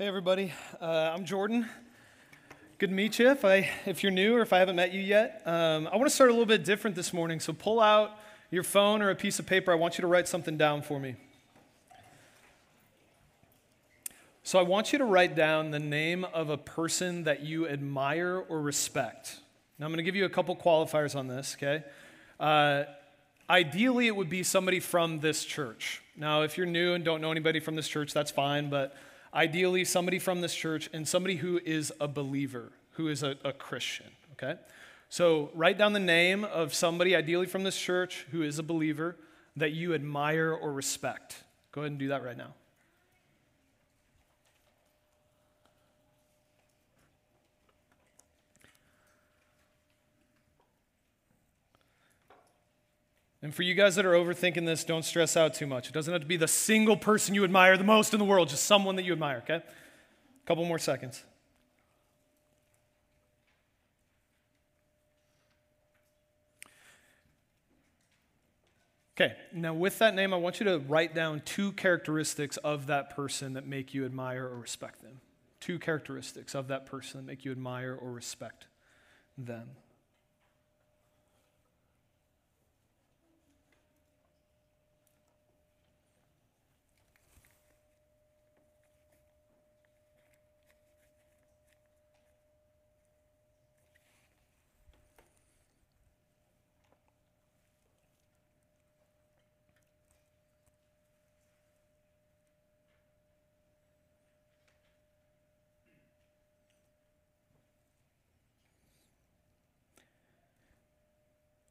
Hey, 0.00 0.06
everybody. 0.06 0.50
Uh, 0.80 1.12
I'm 1.14 1.26
Jordan. 1.26 1.68
Good 2.78 2.88
to 2.88 2.96
meet 2.96 3.18
you. 3.18 3.28
If, 3.32 3.44
I, 3.44 3.68
if 3.84 4.02
you're 4.02 4.10
new 4.10 4.34
or 4.34 4.40
if 4.40 4.50
I 4.50 4.58
haven't 4.58 4.76
met 4.76 4.94
you 4.94 5.00
yet, 5.02 5.42
um, 5.44 5.86
I 5.92 5.96
want 5.96 6.08
to 6.08 6.14
start 6.14 6.30
a 6.30 6.32
little 6.32 6.46
bit 6.46 6.64
different 6.64 6.96
this 6.96 7.12
morning. 7.12 7.38
So 7.38 7.52
pull 7.52 7.80
out 7.80 8.12
your 8.50 8.62
phone 8.62 9.02
or 9.02 9.10
a 9.10 9.14
piece 9.14 9.38
of 9.38 9.44
paper. 9.44 9.70
I 9.70 9.74
want 9.74 9.98
you 9.98 10.00
to 10.00 10.06
write 10.06 10.26
something 10.26 10.56
down 10.56 10.80
for 10.80 10.98
me. 10.98 11.16
So 14.42 14.58
I 14.58 14.62
want 14.62 14.90
you 14.94 14.98
to 15.00 15.04
write 15.04 15.36
down 15.36 15.70
the 15.70 15.78
name 15.78 16.24
of 16.24 16.48
a 16.48 16.56
person 16.56 17.24
that 17.24 17.42
you 17.42 17.68
admire 17.68 18.42
or 18.48 18.62
respect. 18.62 19.40
Now 19.78 19.84
I'm 19.84 19.92
going 19.92 19.98
to 19.98 20.02
give 20.02 20.16
you 20.16 20.24
a 20.24 20.30
couple 20.30 20.56
qualifiers 20.56 21.14
on 21.14 21.28
this, 21.28 21.58
okay? 21.58 21.84
Uh, 22.40 22.84
ideally, 23.50 24.06
it 24.06 24.16
would 24.16 24.30
be 24.30 24.44
somebody 24.44 24.80
from 24.80 25.20
this 25.20 25.44
church. 25.44 26.00
Now, 26.16 26.40
if 26.40 26.56
you're 26.56 26.64
new 26.64 26.94
and 26.94 27.04
don't 27.04 27.20
know 27.20 27.30
anybody 27.30 27.60
from 27.60 27.76
this 27.76 27.86
church, 27.86 28.14
that's 28.14 28.30
fine, 28.30 28.70
but 28.70 28.96
ideally 29.32 29.84
somebody 29.84 30.18
from 30.18 30.40
this 30.40 30.54
church 30.54 30.88
and 30.92 31.06
somebody 31.06 31.36
who 31.36 31.60
is 31.64 31.92
a 32.00 32.08
believer, 32.08 32.72
who 32.92 33.08
is 33.08 33.22
a, 33.22 33.36
a 33.44 33.52
Christian, 33.52 34.06
okay? 34.32 34.58
So 35.08 35.50
write 35.54 35.78
down 35.78 35.92
the 35.92 36.00
name 36.00 36.44
of 36.44 36.72
somebody, 36.74 37.16
ideally 37.16 37.46
from 37.46 37.64
this 37.64 37.78
church, 37.78 38.26
who 38.30 38.42
is 38.42 38.58
a 38.58 38.62
believer 38.62 39.16
that 39.56 39.72
you 39.72 39.94
admire 39.94 40.52
or 40.52 40.72
respect. 40.72 41.42
Go 41.72 41.82
ahead 41.82 41.92
and 41.92 41.98
do 41.98 42.08
that 42.08 42.24
right 42.24 42.36
now. 42.36 42.54
And 53.42 53.54
for 53.54 53.62
you 53.62 53.74
guys 53.74 53.94
that 53.94 54.04
are 54.04 54.12
overthinking 54.12 54.66
this, 54.66 54.84
don't 54.84 55.04
stress 55.04 55.36
out 55.36 55.54
too 55.54 55.66
much. 55.66 55.88
It 55.88 55.92
doesn't 55.94 56.12
have 56.12 56.20
to 56.20 56.28
be 56.28 56.36
the 56.36 56.48
single 56.48 56.96
person 56.96 57.34
you 57.34 57.44
admire 57.44 57.76
the 57.76 57.84
most 57.84 58.12
in 58.12 58.18
the 58.18 58.24
world, 58.24 58.48
just 58.48 58.64
someone 58.64 58.96
that 58.96 59.04
you 59.04 59.12
admire, 59.12 59.38
okay? 59.38 59.54
A 59.54 60.46
couple 60.46 60.64
more 60.64 60.78
seconds. 60.78 61.24
Okay, 69.18 69.34
now 69.52 69.74
with 69.74 69.98
that 69.98 70.14
name, 70.14 70.32
I 70.32 70.38
want 70.38 70.60
you 70.60 70.64
to 70.64 70.78
write 70.78 71.14
down 71.14 71.42
two 71.44 71.72
characteristics 71.72 72.56
of 72.58 72.86
that 72.86 73.14
person 73.14 73.52
that 73.52 73.66
make 73.66 73.92
you 73.92 74.06
admire 74.06 74.46
or 74.46 74.58
respect 74.58 75.02
them. 75.02 75.20
Two 75.60 75.78
characteristics 75.78 76.54
of 76.54 76.68
that 76.68 76.86
person 76.86 77.20
that 77.20 77.26
make 77.26 77.44
you 77.44 77.52
admire 77.52 77.94
or 77.94 78.12
respect 78.12 78.66
them. 79.36 79.68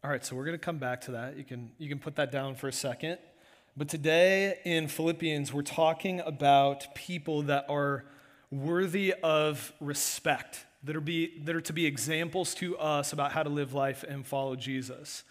All 0.09 0.13
right, 0.13 0.25
so 0.25 0.35
we're 0.35 0.45
going 0.45 0.57
to 0.57 0.65
come 0.65 0.79
back 0.79 1.02
to 1.02 1.11
that. 1.11 1.38
You 1.38 1.43
can, 1.43 1.69
you 1.77 1.88
can 1.88 1.99
put 1.99 2.15
that 2.15 2.31
down 2.31 2.55
for 2.55 2.67
a 2.67 2.73
second. 2.73 3.19
But 3.77 3.89
today 3.89 4.57
in 4.65 4.88
Philippians, 4.88 5.53
we're 5.53 5.61
talking 5.61 6.19
about 6.21 6.95
people 6.95 7.43
that 7.43 7.67
are 7.69 8.05
worthy 8.49 9.13
of 9.21 9.71
respect, 9.80 10.65
that 10.83 10.95
are, 10.95 10.99
be, 10.99 11.39
that 11.43 11.55
are 11.55 11.61
to 11.61 11.73
be 11.73 11.85
examples 11.85 12.55
to 12.55 12.75
us 12.80 13.13
about 13.13 13.33
how 13.33 13.43
to 13.43 13.49
live 13.49 13.75
life 13.75 14.03
and 14.03 14.25
follow 14.25 14.55
Jesus. 14.55 15.25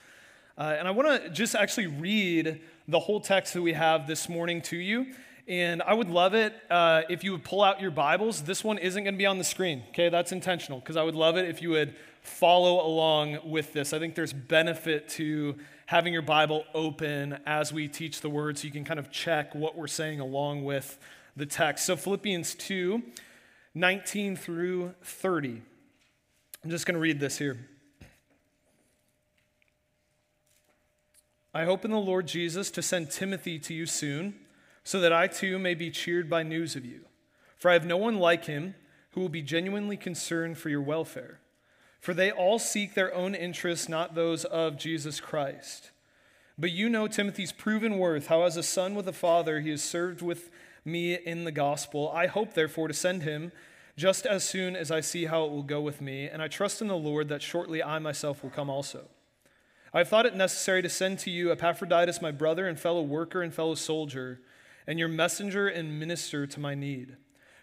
Uh, 0.57 0.77
and 0.79 0.87
I 0.87 0.93
want 0.93 1.25
to 1.25 1.31
just 1.31 1.57
actually 1.57 1.89
read 1.89 2.61
the 2.87 3.01
whole 3.01 3.19
text 3.19 3.55
that 3.55 3.63
we 3.63 3.73
have 3.73 4.07
this 4.07 4.29
morning 4.29 4.63
to 4.63 4.77
you. 4.77 5.13
And 5.49 5.83
I 5.83 5.95
would 5.95 6.09
love 6.09 6.35
it 6.35 6.55
uh, 6.71 7.03
if 7.09 7.25
you 7.25 7.33
would 7.33 7.43
pull 7.43 7.65
out 7.65 7.81
your 7.81 7.91
Bibles. 7.91 8.43
This 8.43 8.63
one 8.63 8.79
isn't 8.79 9.03
going 9.03 9.15
to 9.15 9.19
be 9.19 9.27
on 9.27 9.39
the 9.39 9.45
screen, 9.45 9.83
okay? 9.89 10.09
That's 10.09 10.31
intentional, 10.31 10.79
because 10.79 10.97
I 10.97 11.03
would 11.03 11.17
love 11.17 11.37
it 11.37 11.49
if 11.49 11.63
you 11.63 11.71
would 11.71 11.97
follow 12.29 12.87
along 12.87 13.39
with 13.51 13.73
this. 13.73 13.93
I 13.93 13.99
think 13.99 14.15
there's 14.15 14.33
benefit 14.33 15.09
to 15.11 15.57
having 15.87 16.13
your 16.13 16.23
Bible 16.23 16.65
open 16.75 17.39
as 17.47 17.73
we 17.73 17.89
teach 17.89 18.21
the 18.21 18.31
word 18.31 18.59
so 18.59 18.67
you 18.67 18.73
can 18.73 18.85
kind 18.85 19.01
of 19.01 19.11
check 19.11 19.55
what 19.55 19.77
we're 19.77 19.87
saying 19.87 20.21
along 20.21 20.65
with 20.65 20.99
the 21.37 21.47
text. 21.47 21.87
So, 21.87 21.97
Philippians 21.97 22.55
2 22.55 23.03
19 23.75 24.37
through 24.37 24.95
30. 25.03 25.63
I'm 26.65 26.71
just 26.71 26.85
going 26.85 26.95
to 26.95 27.01
read 27.01 27.21
this 27.21 27.39
here. 27.39 27.59
I 31.55 31.65
hope 31.65 31.85
in 31.85 31.91
the 31.91 31.99
Lord 31.99 32.27
Jesus 32.27 32.71
to 32.73 32.83
send 32.83 33.11
Timothy 33.11 33.59
to 33.61 33.75
you 33.75 33.87
soon, 33.87 34.35
so 34.85 35.01
that 35.01 35.13
I 35.13 35.27
too 35.27 35.59
may 35.59 35.75
be 35.75 35.91
cheered 35.91 36.29
by 36.29 36.43
news 36.43 36.77
of 36.77 36.85
you. 36.85 37.03
For 37.57 37.71
I 37.71 37.75
have 37.75 37.87
no 37.87 37.97
one 37.97 38.19
like 38.19 38.47
him 38.47 38.75
who 39.13 39.21
will 39.21 39.29
be 39.29 39.43
genuinely 39.43 39.97
concerned 39.97 40.59
for 40.59 40.69
your 40.69 40.83
welfare. 40.83 41.41
For 42.01 42.15
they 42.15 42.31
all 42.31 42.59
seek 42.59 42.95
their 42.95 43.15
own 43.15 43.35
interests, 43.35 43.89
not 43.89 44.15
those 44.15 44.45
of 44.45 44.79
Jesus 44.79 45.21
Christ. 45.21 45.91
But 46.57 46.71
you 46.71 46.89
know 46.89 47.07
Timothy's 47.07 47.53
proven 47.53 47.99
worth, 47.99 48.27
how 48.29 48.43
as 48.43 48.57
a 48.57 48.63
son 48.63 48.95
with 48.95 49.07
a 49.09 49.13
father 49.13 49.61
he 49.61 49.71
has 49.71 49.83
served 49.83 50.23
with 50.23 50.51
me 50.85 51.15
in 51.15 51.45
the 51.45 51.53
gospel. 51.53 52.11
I 52.11 52.27
hope, 52.27 52.55
therefore, 52.55 52.89
to 52.89 52.95
send 52.95 53.23
him 53.23 53.53
just 53.97 54.27
as 54.27 54.45
soon 54.45 54.77
as 54.77 54.91
I 54.91 55.01
see 55.01 55.25
how 55.25 55.45
it 55.45 55.51
will 55.51 55.65
go 55.65 55.81
with 55.81 56.01
me, 56.01 56.29
and 56.29 56.41
I 56.41 56.49
trust 56.49 56.81
in 56.81 56.89
the 56.89 56.97
Lord 56.97 57.29
that 57.29 57.43
shortly 57.43 57.83
I 57.83 57.99
myself 57.99 58.43
will 58.43 58.51
come 58.51 58.71
also. 58.71 59.09
I 59.93 59.99
have 59.99 60.09
thought 60.09 60.27
it 60.27 60.37
necessary 60.37 60.83
to 60.83 60.89
send 60.89 61.19
to 61.21 61.31
you 61.31 61.51
Epaphroditus, 61.51 62.23
my 62.23 62.31
brother 62.31 62.69
and 62.69 62.79
fellow 62.79 63.03
worker 63.03 63.43
and 63.43 63.53
fellow 63.53 63.75
soldier, 63.75 64.41
and 64.87 64.99
your 64.99 65.09
messenger 65.09 65.67
and 65.67 65.99
minister 65.99 66.47
to 66.47 66.61
my 66.61 66.75
need. 66.75 67.17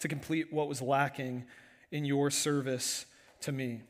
to 0.00 0.08
complete 0.08 0.52
what 0.52 0.68
was 0.68 0.82
lacking 0.82 1.44
in 1.90 2.04
your 2.04 2.30
service 2.30 3.06
to 3.42 3.52
me. 3.52 3.82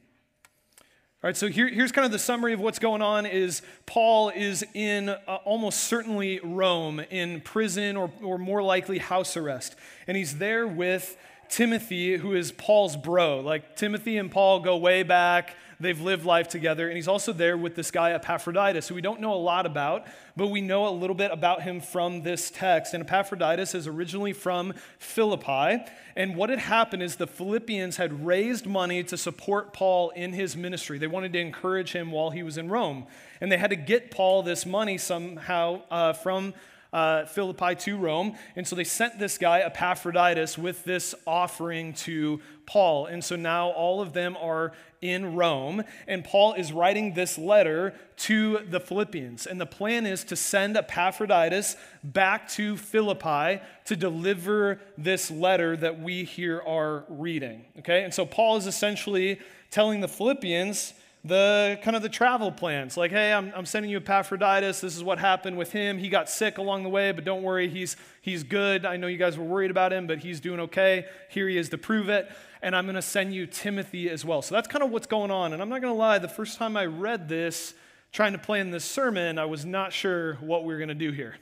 All 1.22 1.28
right, 1.28 1.36
so 1.36 1.48
here, 1.48 1.68
here's 1.68 1.92
kind 1.92 2.06
of 2.06 2.12
the 2.12 2.18
summary 2.18 2.54
of 2.54 2.60
what's 2.60 2.78
going 2.78 3.02
on 3.02 3.26
is 3.26 3.60
Paul 3.84 4.30
is 4.30 4.64
in 4.72 5.10
uh, 5.10 5.16
almost 5.44 5.80
certainly 5.80 6.40
Rome 6.42 6.98
in 7.10 7.42
prison 7.42 7.96
or, 7.98 8.10
or 8.22 8.38
more 8.38 8.62
likely 8.62 8.96
house 8.96 9.36
arrest. 9.36 9.76
And 10.06 10.16
he's 10.16 10.38
there 10.38 10.66
with 10.66 11.18
Timothy, 11.50 12.16
who 12.16 12.32
is 12.32 12.52
Paul's 12.52 12.96
bro. 12.96 13.40
Like 13.40 13.76
Timothy 13.76 14.16
and 14.16 14.30
Paul 14.30 14.60
go 14.60 14.78
way 14.78 15.02
back. 15.02 15.56
They've 15.80 16.00
lived 16.00 16.26
life 16.26 16.48
together. 16.48 16.88
And 16.88 16.96
he's 16.96 17.08
also 17.08 17.32
there 17.32 17.56
with 17.56 17.74
this 17.74 17.90
guy, 17.90 18.12
Epaphroditus, 18.12 18.88
who 18.88 18.94
we 18.94 19.00
don't 19.00 19.20
know 19.20 19.32
a 19.32 19.36
lot 19.36 19.64
about, 19.64 20.06
but 20.36 20.48
we 20.48 20.60
know 20.60 20.86
a 20.86 20.90
little 20.90 21.16
bit 21.16 21.30
about 21.32 21.62
him 21.62 21.80
from 21.80 22.22
this 22.22 22.50
text. 22.50 22.92
And 22.92 23.02
Epaphroditus 23.02 23.74
is 23.74 23.86
originally 23.86 24.34
from 24.34 24.74
Philippi. 24.98 25.82
And 26.14 26.36
what 26.36 26.50
had 26.50 26.58
happened 26.58 27.02
is 27.02 27.16
the 27.16 27.26
Philippians 27.26 27.96
had 27.96 28.26
raised 28.26 28.66
money 28.66 29.02
to 29.04 29.16
support 29.16 29.72
Paul 29.72 30.10
in 30.10 30.34
his 30.34 30.54
ministry. 30.54 30.98
They 30.98 31.06
wanted 31.06 31.32
to 31.32 31.38
encourage 31.38 31.92
him 31.92 32.10
while 32.10 32.30
he 32.30 32.42
was 32.42 32.58
in 32.58 32.68
Rome. 32.68 33.06
And 33.40 33.50
they 33.50 33.56
had 33.56 33.70
to 33.70 33.76
get 33.76 34.10
Paul 34.10 34.42
this 34.42 34.66
money 34.66 34.98
somehow 34.98 35.82
uh, 35.90 36.12
from 36.12 36.52
uh, 36.92 37.24
Philippi 37.26 37.74
to 37.76 37.96
Rome. 37.96 38.36
And 38.56 38.66
so 38.66 38.76
they 38.76 38.84
sent 38.84 39.18
this 39.18 39.38
guy, 39.38 39.60
Epaphroditus, 39.60 40.58
with 40.58 40.84
this 40.84 41.14
offering 41.26 41.94
to 41.94 42.40
Paul. 42.66 43.06
And 43.06 43.24
so 43.24 43.36
now 43.36 43.70
all 43.70 44.00
of 44.00 44.12
them 44.12 44.36
are 44.40 44.72
in 45.02 45.34
Rome. 45.34 45.82
And 46.06 46.24
Paul 46.24 46.54
is 46.54 46.72
writing 46.72 47.14
this 47.14 47.38
letter 47.38 47.94
to 48.18 48.58
the 48.68 48.80
Philippians. 48.80 49.46
And 49.46 49.60
the 49.60 49.66
plan 49.66 50.06
is 50.06 50.24
to 50.24 50.36
send 50.36 50.76
Epaphroditus 50.76 51.76
back 52.04 52.48
to 52.50 52.76
Philippi 52.76 53.62
to 53.86 53.96
deliver 53.96 54.80
this 54.98 55.30
letter 55.30 55.76
that 55.76 56.00
we 56.00 56.24
here 56.24 56.62
are 56.66 57.04
reading. 57.08 57.64
Okay? 57.78 58.04
And 58.04 58.12
so 58.12 58.26
Paul 58.26 58.56
is 58.56 58.66
essentially 58.66 59.40
telling 59.70 60.00
the 60.00 60.08
Philippians, 60.08 60.94
the 61.24 61.78
kind 61.82 61.96
of 61.96 62.02
the 62.02 62.08
travel 62.08 62.50
plans. 62.50 62.96
Like, 62.96 63.10
hey, 63.10 63.32
I'm, 63.32 63.52
I'm 63.54 63.66
sending 63.66 63.90
you 63.90 63.98
Epaphroditus. 63.98 64.80
This 64.80 64.96
is 64.96 65.04
what 65.04 65.18
happened 65.18 65.58
with 65.58 65.72
him. 65.72 65.98
He 65.98 66.08
got 66.08 66.30
sick 66.30 66.58
along 66.58 66.82
the 66.82 66.88
way, 66.88 67.12
but 67.12 67.24
don't 67.24 67.42
worry, 67.42 67.68
he's, 67.68 67.96
he's 68.22 68.42
good. 68.42 68.86
I 68.86 68.96
know 68.96 69.06
you 69.06 69.18
guys 69.18 69.36
were 69.36 69.44
worried 69.44 69.70
about 69.70 69.92
him, 69.92 70.06
but 70.06 70.20
he's 70.20 70.40
doing 70.40 70.60
okay. 70.60 71.04
Here 71.28 71.48
he 71.48 71.58
is 71.58 71.68
to 71.70 71.78
prove 71.78 72.08
it. 72.08 72.30
And 72.62 72.74
I'm 72.74 72.84
going 72.84 72.96
to 72.96 73.02
send 73.02 73.34
you 73.34 73.46
Timothy 73.46 74.08
as 74.08 74.24
well. 74.24 74.40
So 74.40 74.54
that's 74.54 74.68
kind 74.68 74.82
of 74.82 74.90
what's 74.90 75.06
going 75.06 75.30
on. 75.30 75.52
And 75.52 75.60
I'm 75.60 75.68
not 75.68 75.82
going 75.82 75.92
to 75.92 75.98
lie, 75.98 76.18
the 76.18 76.28
first 76.28 76.58
time 76.58 76.76
I 76.76 76.86
read 76.86 77.28
this, 77.28 77.74
trying 78.12 78.32
to 78.32 78.38
plan 78.38 78.70
this 78.70 78.84
sermon, 78.84 79.38
I 79.38 79.44
was 79.44 79.64
not 79.64 79.92
sure 79.92 80.34
what 80.36 80.64
we 80.64 80.72
were 80.72 80.78
going 80.78 80.88
to 80.88 80.94
do 80.94 81.10
here. 81.12 81.36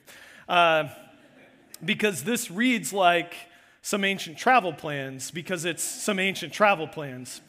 Uh, 0.48 0.88
because 1.84 2.24
this 2.24 2.50
reads 2.50 2.92
like 2.92 3.34
some 3.82 4.04
ancient 4.04 4.36
travel 4.36 4.72
plans, 4.72 5.30
because 5.30 5.64
it's 5.64 5.82
some 5.82 6.18
ancient 6.18 6.52
travel 6.52 6.88
plans. 6.88 7.40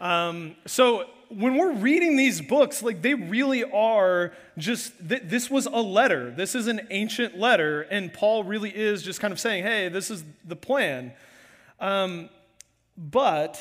Um, 0.00 0.56
so 0.66 1.04
when 1.28 1.56
we're 1.56 1.74
reading 1.74 2.16
these 2.16 2.40
books, 2.40 2.82
like 2.82 3.02
they 3.02 3.14
really 3.14 3.62
are 3.64 4.32
just, 4.58 4.92
th- 5.08 5.22
this 5.24 5.48
was 5.48 5.66
a 5.66 5.80
letter. 5.80 6.30
This 6.30 6.54
is 6.54 6.66
an 6.66 6.88
ancient 6.90 7.38
letter, 7.38 7.82
and 7.82 8.12
Paul 8.12 8.42
really 8.42 8.70
is 8.70 9.02
just 9.02 9.20
kind 9.20 9.32
of 9.32 9.38
saying, 9.38 9.62
hey, 9.62 9.88
this 9.88 10.10
is 10.10 10.24
the 10.44 10.56
plan. 10.56 11.12
Um, 11.78 12.30
but 12.96 13.60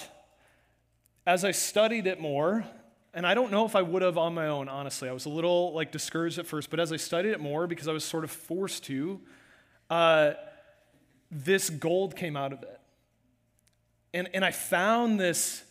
as 1.27 1.45
I 1.45 1.51
studied 1.51 2.07
it 2.07 2.19
more, 2.19 2.65
and 3.13 3.25
I 3.25 3.33
don't 3.33 3.51
know 3.51 3.65
if 3.65 3.75
I 3.75 3.81
would 3.81 4.01
have 4.01 4.17
on 4.17 4.33
my 4.33 4.47
own, 4.47 4.69
honestly. 4.69 5.09
I 5.09 5.11
was 5.11 5.25
a 5.25 5.29
little 5.29 5.73
like 5.73 5.91
discouraged 5.91 6.39
at 6.39 6.47
first, 6.47 6.69
but 6.69 6.79
as 6.79 6.91
I 6.91 6.97
studied 6.97 7.31
it 7.31 7.39
more, 7.39 7.67
because 7.67 7.87
I 7.87 7.91
was 7.91 8.03
sort 8.03 8.23
of 8.23 8.31
forced 8.31 8.85
to, 8.85 9.19
uh, 9.89 10.31
this 11.29 11.69
gold 11.69 12.15
came 12.15 12.35
out 12.35 12.53
of 12.53 12.63
it. 12.63 12.79
And, 14.13 14.29
and 14.33 14.43
I 14.43 14.51
found 14.51 15.19
this 15.19 15.63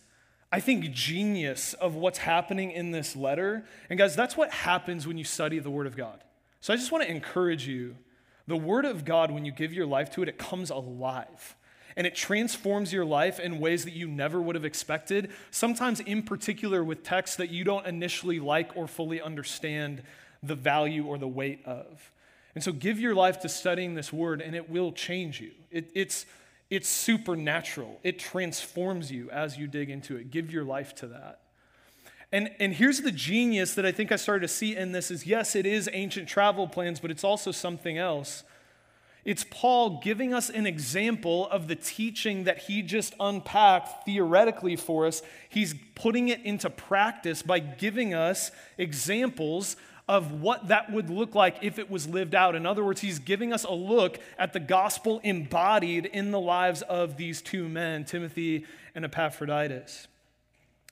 I 0.51 0.59
think, 0.59 0.91
genius 0.91 1.73
of 1.73 1.95
what's 1.95 2.19
happening 2.19 2.71
in 2.71 2.91
this 2.91 3.15
letter. 3.15 3.63
And 3.89 3.99
guys, 3.99 4.15
that's 4.15 4.35
what 4.35 4.51
happens 4.51 5.05
when 5.05 5.17
you 5.17 5.23
study 5.23 5.59
the 5.59 5.69
Word 5.69 5.85
of 5.85 5.95
God. 5.95 6.23
So 6.59 6.73
I 6.73 6.75
just 6.75 6.91
want 6.91 7.03
to 7.03 7.09
encourage 7.09 7.67
you 7.67 7.95
the 8.47 8.57
Word 8.57 8.85
of 8.85 9.05
God, 9.05 9.29
when 9.29 9.45
you 9.45 9.51
give 9.51 9.73
your 9.73 9.85
life 9.85 10.09
to 10.11 10.23
it, 10.23 10.27
it 10.27 10.39
comes 10.39 10.71
alive. 10.71 11.55
And 11.95 12.07
it 12.07 12.15
transforms 12.15 12.91
your 12.91 13.05
life 13.05 13.39
in 13.39 13.59
ways 13.59 13.83
that 13.83 13.93
you 13.93 14.07
never 14.07 14.41
would 14.41 14.55
have 14.55 14.65
expected, 14.65 15.31
sometimes 15.51 15.99
in 15.99 16.23
particular 16.23 16.83
with 16.83 17.03
texts 17.03 17.37
that 17.37 17.51
you 17.51 17.63
don't 17.63 17.85
initially 17.85 18.39
like 18.39 18.75
or 18.75 18.87
fully 18.87 19.21
understand 19.21 20.01
the 20.41 20.55
value 20.55 21.05
or 21.05 21.19
the 21.19 21.27
weight 21.27 21.63
of. 21.65 22.11
And 22.55 22.63
so 22.63 22.71
give 22.71 22.99
your 22.99 23.13
life 23.13 23.41
to 23.41 23.49
studying 23.49 23.93
this 23.93 24.11
word, 24.11 24.41
and 24.41 24.55
it 24.55 24.67
will 24.67 24.91
change 24.91 25.39
you. 25.39 25.51
It, 25.69 25.91
it's 25.93 26.25
it's 26.69 26.87
supernatural. 26.87 27.99
It 28.03 28.19
transforms 28.19 29.11
you 29.11 29.29
as 29.31 29.57
you 29.57 29.67
dig 29.67 29.89
into 29.89 30.15
it. 30.15 30.31
Give 30.31 30.51
your 30.51 30.63
life 30.63 30.93
to 30.95 31.07
that. 31.07 31.39
And, 32.31 32.51
and 32.59 32.73
here's 32.73 33.01
the 33.01 33.11
genius 33.11 33.73
that 33.73 33.85
I 33.85 33.91
think 33.91 34.11
I 34.11 34.15
started 34.15 34.41
to 34.41 34.53
see 34.53 34.75
in 34.75 34.91
this 34.91 35.09
is 35.09 35.25
yes, 35.25 35.55
it 35.55 35.65
is 35.65 35.89
ancient 35.91 36.29
travel 36.29 36.67
plans, 36.67 36.99
but 36.99 37.09
it's 37.09 37.23
also 37.23 37.51
something 37.51 37.97
else. 37.97 38.43
It's 39.25 39.45
Paul 39.49 39.99
giving 39.99 40.33
us 40.33 40.49
an 40.49 40.65
example 40.65 41.49
of 41.49 41.67
the 41.67 41.75
teaching 41.75 42.45
that 42.45 42.59
he 42.59 42.81
just 42.81 43.13
unpacked 43.19 44.05
theoretically 44.05 44.75
for 44.75 45.05
us. 45.07 45.21
He's 45.49 45.75
putting 45.95 46.29
it 46.29 46.41
into 46.45 46.69
practice 46.69 47.41
by 47.41 47.59
giving 47.59 48.13
us 48.13 48.51
examples 48.77 49.75
of 50.09 50.41
what 50.41 50.69
that 50.69 50.91
would 50.91 51.07
look 51.07 51.35
like 51.35 51.57
if 51.61 51.77
it 51.77 51.89
was 51.89 52.07
lived 52.07 52.33
out. 52.33 52.55
In 52.55 52.65
other 52.65 52.83
words, 52.83 52.99
he's 52.99 53.19
giving 53.19 53.53
us 53.53 53.63
a 53.63 53.71
look 53.71 54.19
at 54.39 54.53
the 54.53 54.59
gospel 54.59 55.21
embodied 55.23 56.07
in 56.07 56.31
the 56.31 56.39
lives 56.39 56.81
of 56.81 57.15
these 57.15 57.43
two 57.43 57.69
men, 57.69 58.03
Timothy 58.05 58.65
and 58.95 59.05
Epaphroditus. 59.05 60.07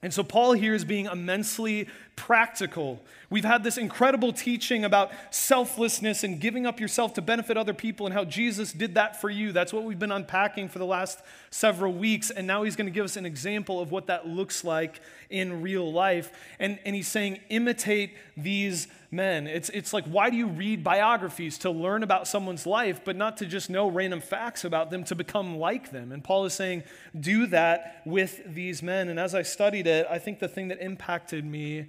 And 0.00 0.14
so, 0.14 0.22
Paul 0.22 0.52
here 0.52 0.72
is 0.72 0.84
being 0.84 1.06
immensely 1.06 1.88
practical. 2.14 3.02
We've 3.30 3.44
had 3.44 3.64
this 3.64 3.76
incredible 3.76 4.32
teaching 4.32 4.84
about 4.84 5.10
selflessness 5.34 6.22
and 6.22 6.38
giving 6.38 6.66
up 6.66 6.78
yourself 6.78 7.14
to 7.14 7.22
benefit 7.22 7.56
other 7.56 7.74
people 7.74 8.06
and 8.06 8.14
how 8.14 8.24
Jesus 8.24 8.72
did 8.72 8.94
that 8.94 9.20
for 9.20 9.28
you. 9.28 9.50
That's 9.50 9.72
what 9.72 9.82
we've 9.82 9.98
been 9.98 10.12
unpacking 10.12 10.68
for 10.68 10.78
the 10.78 10.86
last 10.86 11.18
several 11.50 11.92
weeks. 11.92 12.30
And 12.30 12.46
now 12.46 12.62
he's 12.62 12.76
going 12.76 12.86
to 12.86 12.92
give 12.92 13.04
us 13.04 13.16
an 13.16 13.26
example 13.26 13.80
of 13.80 13.90
what 13.90 14.06
that 14.06 14.28
looks 14.28 14.62
like 14.62 15.00
in 15.30 15.62
real 15.62 15.92
life. 15.92 16.30
And, 16.60 16.78
and 16.84 16.94
he's 16.94 17.08
saying, 17.08 17.40
imitate 17.48 18.14
these 18.36 18.86
men. 19.10 19.46
It's, 19.46 19.68
it's 19.70 19.92
like, 19.92 20.04
why 20.04 20.30
do 20.30 20.36
you 20.36 20.46
read 20.46 20.84
biographies? 20.84 21.58
To 21.58 21.70
learn 21.70 22.02
about 22.02 22.28
someone's 22.28 22.66
life, 22.66 23.00
but 23.04 23.16
not 23.16 23.36
to 23.38 23.46
just 23.46 23.70
know 23.70 23.88
random 23.88 24.20
facts 24.20 24.64
about 24.64 24.90
them, 24.90 25.04
to 25.04 25.14
become 25.14 25.58
like 25.58 25.90
them. 25.90 26.12
And 26.12 26.22
Paul 26.22 26.44
is 26.44 26.54
saying, 26.54 26.82
do 27.18 27.46
that 27.46 28.02
with 28.04 28.42
these 28.54 28.82
men. 28.82 29.08
And 29.08 29.18
as 29.18 29.34
I 29.34 29.42
studied 29.42 29.86
it, 29.86 30.06
I 30.10 30.18
think 30.18 30.38
the 30.38 30.48
thing 30.48 30.68
that 30.68 30.80
impacted 30.80 31.44
me 31.44 31.86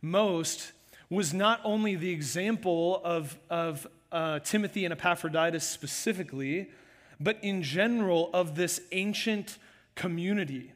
most 0.00 0.72
was 1.08 1.34
not 1.34 1.60
only 1.64 1.96
the 1.96 2.10
example 2.10 3.00
of, 3.04 3.36
of 3.50 3.86
uh, 4.12 4.38
Timothy 4.40 4.84
and 4.84 4.92
Epaphroditus 4.92 5.66
specifically, 5.66 6.70
but 7.18 7.38
in 7.42 7.62
general 7.62 8.30
of 8.32 8.54
this 8.54 8.80
ancient 8.92 9.58
community 9.96 10.72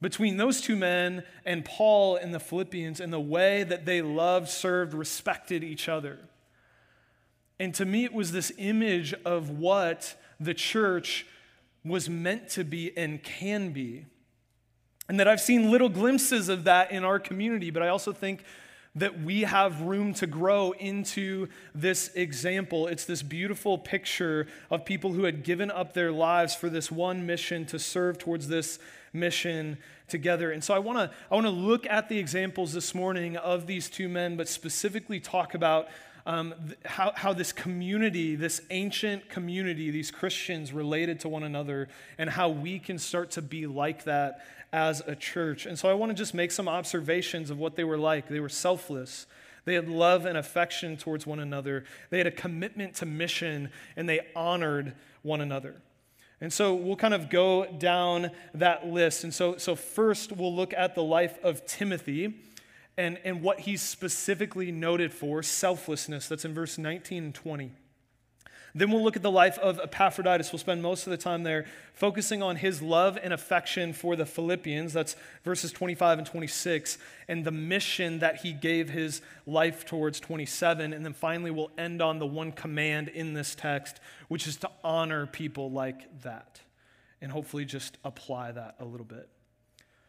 between 0.00 0.36
those 0.36 0.60
two 0.60 0.76
men 0.76 1.24
and 1.44 1.64
Paul 1.64 2.16
and 2.16 2.32
the 2.32 2.40
Philippians 2.40 3.00
and 3.00 3.12
the 3.12 3.20
way 3.20 3.62
that 3.64 3.84
they 3.84 4.00
loved, 4.00 4.48
served, 4.48 4.94
respected 4.94 5.62
each 5.62 5.88
other. 5.88 6.18
And 7.58 7.74
to 7.74 7.84
me, 7.84 8.04
it 8.04 8.14
was 8.14 8.32
this 8.32 8.50
image 8.56 9.12
of 9.24 9.50
what 9.50 10.16
the 10.38 10.54
church 10.54 11.26
was 11.84 12.08
meant 12.08 12.48
to 12.50 12.64
be 12.64 12.96
and 12.96 13.22
can 13.22 13.72
be. 13.72 14.06
And 15.08 15.20
that 15.20 15.28
I've 15.28 15.40
seen 15.40 15.70
little 15.70 15.88
glimpses 15.88 16.48
of 16.48 16.64
that 16.64 16.92
in 16.92 17.04
our 17.04 17.18
community, 17.18 17.70
but 17.70 17.82
I 17.82 17.88
also 17.88 18.12
think 18.12 18.44
that 18.96 19.20
we 19.20 19.42
have 19.42 19.82
room 19.82 20.12
to 20.14 20.26
grow 20.26 20.72
into 20.72 21.48
this 21.74 22.08
example. 22.14 22.88
It's 22.88 23.04
this 23.04 23.22
beautiful 23.22 23.78
picture 23.78 24.48
of 24.68 24.84
people 24.84 25.12
who 25.12 25.24
had 25.24 25.44
given 25.44 25.70
up 25.70 25.94
their 25.94 26.10
lives 26.10 26.54
for 26.54 26.68
this 26.68 26.90
one 26.90 27.24
mission 27.24 27.66
to 27.66 27.78
serve 27.78 28.18
towards 28.18 28.48
this 28.48 28.78
mission 29.12 29.78
together. 30.08 30.50
And 30.50 30.62
so 30.62 30.74
I 30.74 30.80
want 30.80 30.98
to 30.98 31.16
I 31.30 31.34
want 31.34 31.46
to 31.46 31.52
look 31.52 31.86
at 31.86 32.08
the 32.08 32.18
examples 32.18 32.72
this 32.72 32.94
morning 32.94 33.36
of 33.36 33.66
these 33.66 33.88
two 33.88 34.08
men, 34.08 34.36
but 34.36 34.48
specifically 34.48 35.20
talk 35.20 35.54
about 35.54 35.88
um, 36.26 36.54
how, 36.84 37.12
how 37.14 37.32
this 37.32 37.52
community, 37.52 38.36
this 38.36 38.60
ancient 38.70 39.28
community, 39.28 39.90
these 39.90 40.10
Christians 40.10 40.72
related 40.72 41.20
to 41.20 41.28
one 41.28 41.42
another, 41.42 41.88
and 42.18 42.28
how 42.28 42.50
we 42.50 42.78
can 42.78 42.98
start 42.98 43.30
to 43.32 43.42
be 43.42 43.66
like 43.66 44.04
that 44.04 44.44
as 44.72 45.02
a 45.06 45.16
church. 45.16 45.66
And 45.66 45.78
so 45.78 45.88
I 45.88 45.94
want 45.94 46.10
to 46.10 46.14
just 46.14 46.34
make 46.34 46.52
some 46.52 46.68
observations 46.68 47.50
of 47.50 47.58
what 47.58 47.76
they 47.76 47.84
were 47.84 47.98
like. 47.98 48.28
They 48.28 48.40
were 48.40 48.48
selfless. 48.48 49.26
They 49.64 49.74
had 49.74 49.88
love 49.88 50.26
and 50.26 50.38
affection 50.38 50.96
towards 50.96 51.26
one 51.26 51.40
another. 51.40 51.84
They 52.10 52.18
had 52.18 52.26
a 52.26 52.32
commitment 52.32 52.94
to 52.96 53.06
mission, 53.06 53.70
and 53.96 54.08
they 54.08 54.20
honored 54.34 54.94
one 55.22 55.40
another. 55.40 55.76
And 56.40 56.52
so 56.52 56.74
we'll 56.74 56.96
kind 56.96 57.12
of 57.12 57.28
go 57.28 57.66
down 57.66 58.30
that 58.54 58.86
list. 58.86 59.24
And 59.24 59.34
so, 59.34 59.58
so 59.58 59.76
first, 59.76 60.32
we'll 60.32 60.54
look 60.54 60.72
at 60.72 60.94
the 60.94 61.02
life 61.02 61.38
of 61.42 61.66
Timothy 61.66 62.34
and, 62.96 63.18
and 63.24 63.42
what 63.42 63.60
he's 63.60 63.82
specifically 63.82 64.72
noted 64.72 65.12
for 65.12 65.42
selflessness. 65.42 66.28
That's 66.28 66.46
in 66.46 66.54
verse 66.54 66.78
19 66.78 67.24
and 67.24 67.34
20. 67.34 67.72
Then 68.74 68.90
we'll 68.90 69.02
look 69.02 69.16
at 69.16 69.22
the 69.22 69.30
life 69.30 69.58
of 69.58 69.80
Epaphroditus. 69.80 70.52
We'll 70.52 70.60
spend 70.60 70.82
most 70.82 71.06
of 71.06 71.10
the 71.10 71.16
time 71.16 71.42
there 71.42 71.66
focusing 71.92 72.42
on 72.42 72.56
his 72.56 72.80
love 72.80 73.18
and 73.20 73.32
affection 73.32 73.92
for 73.92 74.16
the 74.16 74.26
Philippians. 74.26 74.92
That's 74.92 75.16
verses 75.44 75.72
25 75.72 76.18
and 76.18 76.26
26, 76.26 76.98
and 77.28 77.44
the 77.44 77.50
mission 77.50 78.20
that 78.20 78.36
he 78.36 78.52
gave 78.52 78.90
his 78.90 79.22
life 79.46 79.84
towards 79.84 80.20
27. 80.20 80.92
And 80.92 81.04
then 81.04 81.12
finally, 81.12 81.50
we'll 81.50 81.72
end 81.76 82.00
on 82.00 82.18
the 82.18 82.26
one 82.26 82.52
command 82.52 83.08
in 83.08 83.34
this 83.34 83.54
text, 83.54 84.00
which 84.28 84.46
is 84.46 84.56
to 84.58 84.70
honor 84.84 85.26
people 85.26 85.70
like 85.70 86.22
that. 86.22 86.60
And 87.20 87.32
hopefully, 87.32 87.64
just 87.64 87.98
apply 88.04 88.52
that 88.52 88.76
a 88.78 88.84
little 88.84 89.06
bit. 89.06 89.28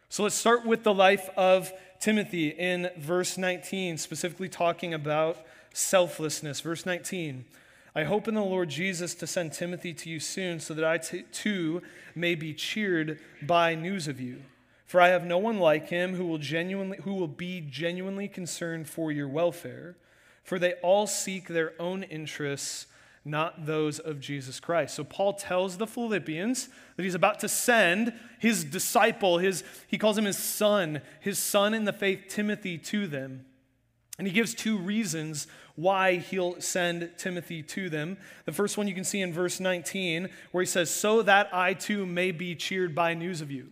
So 0.10 0.24
let's 0.24 0.36
start 0.36 0.66
with 0.66 0.84
the 0.84 0.94
life 0.94 1.30
of 1.38 1.72
Timothy 2.00 2.50
in 2.50 2.90
verse 2.98 3.38
19, 3.38 3.98
specifically 3.98 4.50
talking 4.50 4.94
about 4.94 5.38
selflessness. 5.74 6.60
Verse 6.60 6.86
19. 6.86 7.46
I 7.94 8.04
hope 8.06 8.28
in 8.28 8.36
the 8.36 8.42
Lord 8.42 8.70
Jesus 8.70 9.14
to 9.16 9.28
send 9.28 9.52
Timothy 9.52 9.94
to 9.96 10.10
you 10.10 10.20
soon 10.20 10.62
so 10.62 10.74
that 10.74 10.86
I 10.86 10.98
t- 10.98 11.24
too 11.32 11.82
may 12.16 12.36
be 12.36 12.54
cheered 12.54 13.20
by 13.42 13.76
news 13.76 14.08
of 14.08 14.22
you. 14.22 14.44
For 14.86 15.02
I 15.02 15.10
have 15.10 15.26
no 15.26 15.38
one 15.38 15.60
like 15.60 15.90
him 15.90 16.16
who 16.16 16.26
will 16.26 16.38
genuinely 16.38 17.00
who 17.04 17.14
will 17.14 17.28
be 17.28 17.62
genuinely 17.62 18.28
concerned 18.28 18.90
for 18.90 19.12
your 19.12 19.28
welfare, 19.28 19.96
for 20.44 20.60
they 20.60 20.74
all 20.76 21.08
seek 21.08 21.48
their 21.48 21.74
own 21.80 22.04
interests, 22.04 22.88
not 23.24 23.66
those 23.66 24.00
of 24.00 24.20
Jesus 24.20 24.60
Christ. 24.60 24.96
So 24.96 25.04
Paul 25.04 25.34
tells 25.34 25.78
the 25.78 25.88
Philippians 25.88 26.70
that 26.96 27.04
he's 27.04 27.16
about 27.16 27.40
to 27.40 27.50
send 27.50 28.14
his 28.40 28.64
disciple, 28.66 29.38
his 29.38 29.64
he 29.88 29.98
calls 29.98 30.18
him 30.18 30.26
his 30.26 30.38
son, 30.38 31.02
his 31.20 31.40
son 31.40 31.74
in 31.74 31.86
the 31.86 31.94
faith 31.94 32.26
Timothy 32.30 32.78
to 32.78 33.08
them. 33.08 33.46
And 34.22 34.28
he 34.28 34.34
gives 34.36 34.54
two 34.54 34.78
reasons 34.78 35.48
why 35.74 36.18
he'll 36.18 36.62
send 36.62 37.10
Timothy 37.18 37.64
to 37.64 37.90
them. 37.90 38.18
The 38.46 38.52
first 38.52 38.78
one 38.78 38.88
you 38.88 38.94
can 38.94 39.04
see 39.04 39.20
in 39.20 39.34
verse 39.34 39.60
19, 39.60 40.30
where 40.52 40.62
he 40.62 40.68
says, 40.68 40.92
So 40.92 41.24
that 41.24 41.50
I 41.52 41.74
too 41.74 42.06
may 42.06 42.30
be 42.30 42.54
cheered 42.54 42.94
by 42.94 43.16
news 43.16 43.42
of 43.42 43.50
you. 43.50 43.70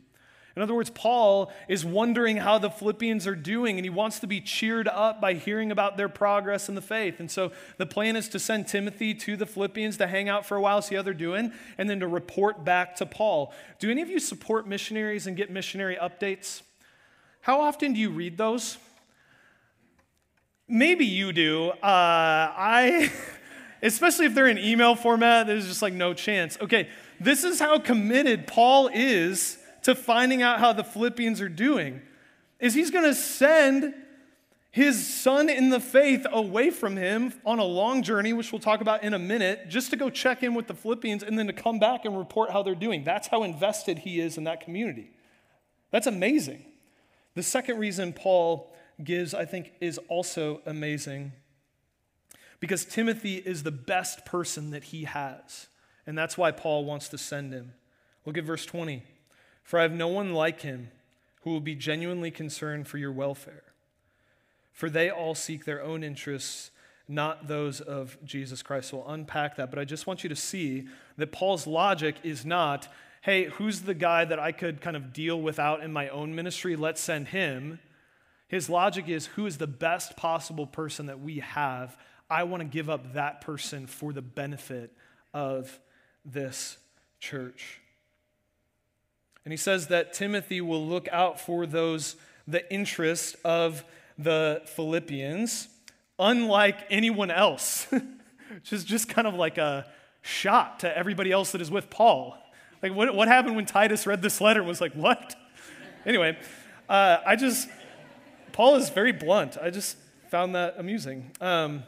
In 0.56 0.64
other 0.64 0.74
words, 0.74 0.90
Paul 0.90 1.52
is 1.68 1.86
wondering 1.86 2.38
how 2.38 2.58
the 2.58 2.72
Philippians 2.72 3.28
are 3.28 3.36
doing, 3.36 3.78
and 3.78 3.86
he 3.86 3.92
wants 3.92 4.18
to 4.22 4.26
be 4.26 4.42
cheered 4.42 4.88
up 4.88 5.22
by 5.22 5.36
hearing 5.36 5.70
about 5.70 5.98
their 5.98 6.10
progress 6.10 6.68
in 6.68 6.74
the 6.74 6.82
faith. 6.82 7.20
And 7.20 7.30
so 7.30 7.52
the 7.78 7.86
plan 7.86 8.16
is 8.16 8.28
to 8.30 8.40
send 8.40 8.68
Timothy 8.68 9.14
to 9.14 9.38
the 9.38 9.46
Philippians 9.46 9.98
to 9.98 10.08
hang 10.08 10.30
out 10.30 10.48
for 10.48 10.58
a 10.58 10.62
while, 10.62 10.82
see 10.82 10.96
how 10.96 11.04
they're 11.04 11.14
doing, 11.14 11.54
and 11.78 11.88
then 11.88 12.00
to 12.00 12.08
report 12.08 12.66
back 12.66 12.96
to 12.96 13.06
Paul. 13.06 13.54
Do 13.78 13.92
any 13.92 14.02
of 14.02 14.10
you 14.10 14.18
support 14.18 14.68
missionaries 14.68 15.28
and 15.28 15.38
get 15.38 15.52
missionary 15.52 15.96
updates? 15.96 16.64
How 17.42 17.62
often 17.62 17.94
do 17.94 18.00
you 18.00 18.10
read 18.10 18.36
those? 18.40 18.80
Maybe 20.70 21.06
you 21.06 21.34
do. 21.34 21.72
Uh, 21.72 21.78
I, 21.82 23.12
especially 23.82 24.28
if 24.28 24.36
they're 24.36 24.48
in 24.48 24.60
email 24.60 24.96
format, 24.96 25.48
there's 25.48 25.68
just 25.68 25.82
like 25.82 25.94
no 25.94 26.14
chance. 26.14 26.58
Okay, 26.62 26.90
this 27.20 27.44
is 27.44 27.60
how 27.60 27.80
committed 27.80 28.46
Paul 28.46 28.90
is 28.94 29.58
to 29.84 29.96
finding 29.96 30.44
out 30.44 30.60
how 30.60 30.72
the 30.72 30.84
Philippians 30.84 31.42
are 31.42 31.50
doing. 31.50 32.02
Is 32.60 32.76
he's 32.76 32.92
going 32.92 33.06
to 33.06 33.16
send 33.16 33.96
his 34.72 35.12
son 35.12 35.50
in 35.50 35.70
the 35.70 35.80
faith 35.80 36.28
away 36.32 36.70
from 36.70 36.96
him 36.96 37.34
on 37.44 37.58
a 37.58 37.64
long 37.64 38.04
journey, 38.04 38.34
which 38.34 38.52
we'll 38.52 38.62
talk 38.62 38.82
about 38.82 39.04
in 39.04 39.16
a 39.16 39.20
minute, 39.20 39.70
just 39.70 39.90
to 39.90 39.98
go 39.98 40.12
check 40.12 40.44
in 40.44 40.54
with 40.54 40.68
the 40.68 40.76
Philippians 40.76 41.24
and 41.24 41.40
then 41.40 41.48
to 41.48 41.54
come 41.54 41.80
back 41.80 42.06
and 42.06 42.16
report 42.16 42.52
how 42.52 42.62
they're 42.62 42.76
doing. 42.76 43.04
That's 43.04 43.28
how 43.28 43.42
invested 43.42 44.00
he 44.00 44.20
is 44.20 44.38
in 44.38 44.44
that 44.44 44.62
community. 44.62 45.10
That's 45.90 46.06
amazing. 46.06 46.64
The 47.34 47.42
second 47.42 47.80
reason 47.80 48.14
Paul 48.14 48.72
gives, 49.04 49.34
I 49.34 49.46
think, 49.46 49.74
is 49.80 49.98
also 50.08 50.62
amazing 50.66 51.34
because 52.60 52.86
Timothy 52.86 53.36
is 53.36 53.64
the 53.64 53.72
best 53.72 54.26
person 54.26 54.72
that 54.72 54.86
he 54.86 55.06
has. 55.06 55.68
And 56.06 56.18
that's 56.18 56.38
why 56.38 56.52
Paul 56.52 56.86
wants 56.86 57.08
to 57.10 57.18
send 57.18 57.54
him. 57.54 57.74
Look 58.26 58.38
at 58.38 58.44
verse 58.44 58.66
20. 58.66 59.04
For 59.64 59.80
I 59.80 59.84
have 59.84 59.94
no 59.94 60.08
one 60.08 60.34
like 60.34 60.62
him 60.62 60.90
who 61.42 61.52
will 61.52 61.62
be 61.62 61.76
genuinely 61.76 62.32
concerned 62.32 62.88
for 62.88 62.98
your 62.98 63.12
welfare. 63.12 63.64
For 64.74 64.90
they 64.90 65.10
all 65.10 65.36
seek 65.36 65.66
their 65.66 65.82
own 65.82 66.04
interests, 66.04 66.72
not 67.08 67.48
those 67.48 67.80
of 67.80 68.18
Jesus 68.26 68.62
Christ. 68.62 68.92
We'll 68.92 69.08
unpack 69.08 69.56
that, 69.58 69.70
but 69.70 69.80
I 69.80 69.86
just 69.86 70.08
want 70.08 70.24
you 70.24 70.30
to 70.30 70.36
see 70.36 70.88
that 71.18 71.32
Paul's 71.32 71.68
logic 71.68 72.16
is 72.24 72.46
not, 72.46 72.88
hey, 73.22 73.46
who's 73.46 73.82
the 73.82 73.94
guy 73.94 74.26
that 74.26 74.40
I 74.40 74.52
could 74.52 74.82
kind 74.82 74.96
of 74.96 75.14
deal 75.14 75.40
without 75.40 75.84
in 75.84 75.94
my 75.94 76.10
own 76.10 76.34
ministry? 76.36 76.76
Let's 76.76 77.02
send 77.02 77.30
him. 77.30 77.80
His 78.50 78.70
logic 78.70 79.08
is 79.08 79.28
who 79.28 79.46
is 79.46 79.58
the 79.58 79.68
best 79.68 80.18
possible 80.18 80.68
person 80.68 81.06
that 81.06 81.22
we 81.22 81.40
have? 81.40 81.96
I 82.30 82.44
want 82.44 82.62
to 82.62 82.66
give 82.66 82.90
up 82.90 83.14
that 83.14 83.42
person 83.42 83.88
for 83.88 84.12
the 84.12 84.22
benefit 84.22 84.92
of 85.34 85.80
this 86.26 86.78
church. 87.20 87.80
And 89.46 89.54
he 89.54 89.58
says 89.58 89.88
that 89.88 90.14
Timothy 90.14 90.62
will 90.62 90.86
look 90.86 91.08
out 91.12 91.40
for 91.40 91.66
those, 91.66 92.16
the 92.48 92.72
interest 92.74 93.36
of 93.46 93.86
the 94.18 94.62
Philippians, 94.66 95.70
unlike 96.18 96.78
anyone 96.90 97.32
else, 97.32 97.86
which 97.92 98.74
is 98.74 98.84
just 98.84 99.08
kind 99.10 99.28
of 99.28 99.36
like 99.36 99.58
a 99.60 99.86
shot 100.22 100.80
to 100.80 100.98
everybody 100.98 101.32
else 101.32 101.52
that 101.52 101.62
is 101.62 101.72
with 101.72 101.90
Paul. 101.90 102.36
Like, 102.82 102.94
what, 102.94 103.14
what 103.14 103.28
happened 103.28 103.56
when 103.56 103.66
Titus 103.66 104.08
read 104.08 104.22
this 104.22 104.42
letter 104.42 104.64
was 104.64 104.82
like, 104.82 104.94
what? 104.94 105.36
Anyway, 106.06 106.38
uh, 106.88 107.18
I 107.26 107.36
just, 107.36 107.68
Paul 108.52 108.76
is 108.76 108.90
very 108.90 109.12
blunt. 109.12 109.58
I 109.62 109.70
just 109.70 109.98
found 110.30 110.56
that 110.56 110.76
amusing. 110.78 111.32
Um, 111.42 111.84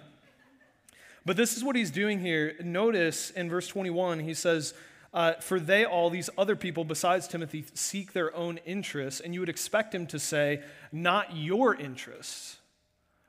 but 1.26 1.38
this 1.38 1.56
is 1.56 1.64
what 1.64 1.76
he's 1.76 1.92
doing 1.92 2.20
here. 2.20 2.56
Notice 2.64 3.30
in 3.32 3.50
verse 3.50 3.68
21, 3.68 4.20
he 4.20 4.34
says, 4.34 4.74
uh, 5.14 5.34
For 5.34 5.60
they 5.60 5.86
all, 5.86 6.10
these 6.10 6.30
other 6.38 6.56
people 6.56 6.84
besides 6.84 7.28
Timothy, 7.28 7.66
seek 7.74 8.14
their 8.14 8.36
own 8.36 8.58
interests. 8.66 9.20
And 9.20 9.34
you 9.34 9.40
would 9.40 9.50
expect 9.50 9.94
him 9.94 10.08
to 10.08 10.20
say, 10.20 10.64
Not 10.92 11.36
your 11.36 11.76
interests. 11.76 12.58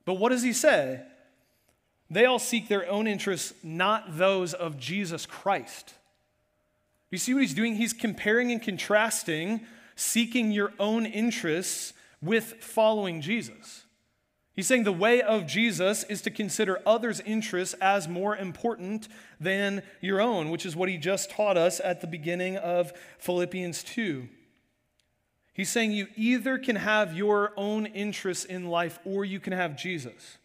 But 0.05 0.15
what 0.15 0.31
does 0.31 0.43
he 0.43 0.53
say? 0.53 1.03
They 2.11 2.25
all 2.25 2.39
seek 2.39 2.69
their 2.69 2.89
own 2.91 3.07
interests, 3.07 3.55
not 3.62 4.19
those 4.19 4.53
of 4.53 4.79
Jesus 4.79 5.27
Christ. 5.27 5.95
You 7.11 7.19
see 7.19 7.35
what 7.35 7.43
he's 7.43 7.55
doing? 7.55 7.77
He's 7.77 7.93
comparing 7.93 8.51
and 8.53 8.61
contrasting 8.61 9.61
seeking 9.97 10.51
your 10.51 10.73
own 10.79 11.07
interests 11.07 11.93
with 12.23 12.62
following 12.62 13.21
Jesus. 13.21 13.85
He's 14.55 14.67
saying 14.67 14.85
the 14.85 14.93
way 14.93 15.23
of 15.23 15.47
Jesus 15.47 16.05
is 16.05 16.21
to 16.23 16.31
consider 16.31 16.81
others' 16.87 17.21
interests 17.21 17.75
as 17.81 18.07
more 18.07 18.37
important 18.37 19.09
than 19.41 19.83
your 20.00 20.21
own, 20.21 20.50
which 20.50 20.67
is 20.67 20.76
what 20.76 20.91
he 20.91 20.99
just 20.99 21.31
taught 21.31 21.57
us 21.57 21.81
at 21.81 22.00
the 22.00 22.07
beginning 22.07 22.59
of 22.59 22.93
Philippians 23.19 23.83
2. 23.83 24.29
He's 25.55 25.71
saying 25.71 25.93
you 25.93 26.09
either 26.17 26.59
can 26.59 26.76
have 26.76 27.17
your 27.17 27.52
own 27.57 27.87
interests 27.87 28.45
in 28.45 28.69
life 28.69 28.99
or 29.05 29.25
you 29.25 29.41
can 29.41 29.52
have 29.52 29.76
Jesus. 29.76 30.38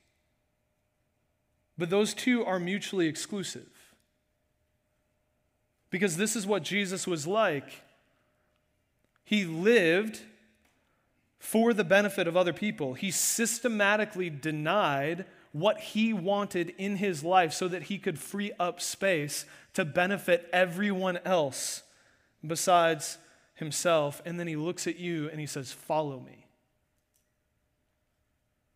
But 1.77 1.89
those 1.89 2.13
two 2.13 2.43
are 2.45 2.59
mutually 2.59 3.07
exclusive. 3.07 3.67
Because 5.89 6.17
this 6.17 6.35
is 6.35 6.45
what 6.45 6.63
Jesus 6.63 7.07
was 7.07 7.27
like. 7.27 7.83
He 9.23 9.45
lived 9.45 10.21
for 11.39 11.73
the 11.73 11.83
benefit 11.83 12.27
of 12.27 12.35
other 12.35 12.53
people. 12.53 12.93
He 12.93 13.11
systematically 13.11 14.29
denied 14.29 15.25
what 15.51 15.79
he 15.79 16.13
wanted 16.13 16.73
in 16.77 16.97
his 16.97 17.23
life 17.23 17.53
so 17.53 17.67
that 17.67 17.83
he 17.83 17.97
could 17.97 18.19
free 18.19 18.51
up 18.59 18.81
space 18.81 19.45
to 19.73 19.85
benefit 19.85 20.49
everyone 20.51 21.19
else 21.25 21.83
besides 22.45 23.17
himself. 23.55 24.21
And 24.25 24.39
then 24.39 24.47
he 24.47 24.55
looks 24.55 24.87
at 24.87 24.97
you 24.97 25.29
and 25.29 25.39
he 25.39 25.45
says, 25.45 25.71
Follow 25.71 26.19
me. 26.19 26.45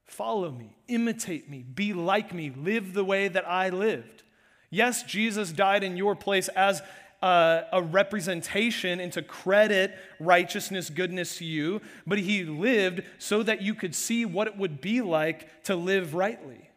Follow 0.05 0.51
me, 0.51 0.75
imitate 0.89 1.49
me, 1.49 1.63
be 1.63 1.93
like 1.93 2.33
me, 2.33 2.51
live 2.55 2.93
the 2.93 3.05
way 3.05 3.29
that 3.29 3.47
I 3.47 3.69
lived. 3.69 4.23
Yes, 4.69 5.03
Jesus 5.03 5.53
died 5.53 5.83
in 5.83 5.95
your 5.95 6.15
place 6.15 6.49
as 6.49 6.81
a, 7.21 7.63
a 7.73 7.81
representation 7.81 8.99
and 8.99 9.11
to 9.13 9.21
credit 9.21 9.95
righteousness, 10.19 10.89
goodness 10.89 11.37
to 11.37 11.45
you, 11.45 11.81
but 12.07 12.17
he 12.17 12.43
lived 12.43 13.03
so 13.19 13.43
that 13.43 13.61
you 13.61 13.75
could 13.75 13.95
see 13.95 14.25
what 14.25 14.47
it 14.47 14.57
would 14.57 14.81
be 14.81 15.01
like 15.01 15.63
to 15.63 15.75
live 15.75 16.13
rightly. 16.13 16.69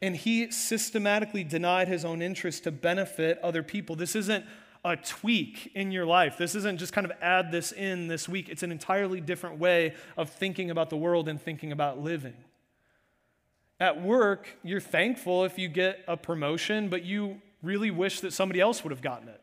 And 0.00 0.16
he 0.16 0.50
systematically 0.50 1.44
denied 1.44 1.88
his 1.88 2.04
own 2.04 2.20
interest 2.20 2.64
to 2.64 2.70
benefit 2.70 3.38
other 3.42 3.62
people. 3.62 3.96
This 3.96 4.14
isn't 4.14 4.44
a 4.84 4.96
tweak 4.96 5.72
in 5.74 5.90
your 5.90 6.04
life. 6.04 6.36
This 6.36 6.54
isn't 6.54 6.78
just 6.78 6.92
kind 6.92 7.06
of 7.06 7.12
add 7.22 7.50
this 7.50 7.72
in 7.72 8.06
this 8.06 8.28
week. 8.28 8.50
It's 8.50 8.62
an 8.62 8.70
entirely 8.70 9.20
different 9.20 9.58
way 9.58 9.94
of 10.16 10.28
thinking 10.28 10.70
about 10.70 10.90
the 10.90 10.96
world 10.96 11.26
and 11.28 11.40
thinking 11.40 11.72
about 11.72 11.98
living. 11.98 12.34
At 13.80 14.02
work, 14.02 14.46
you're 14.62 14.80
thankful 14.80 15.44
if 15.44 15.58
you 15.58 15.68
get 15.68 16.04
a 16.06 16.16
promotion, 16.16 16.88
but 16.90 17.02
you 17.02 17.40
really 17.64 17.90
wish 17.90 18.20
that 18.20 18.32
somebody 18.32 18.60
else 18.60 18.84
would 18.84 18.90
have 18.90 19.02
gotten 19.02 19.28
it. 19.28 19.40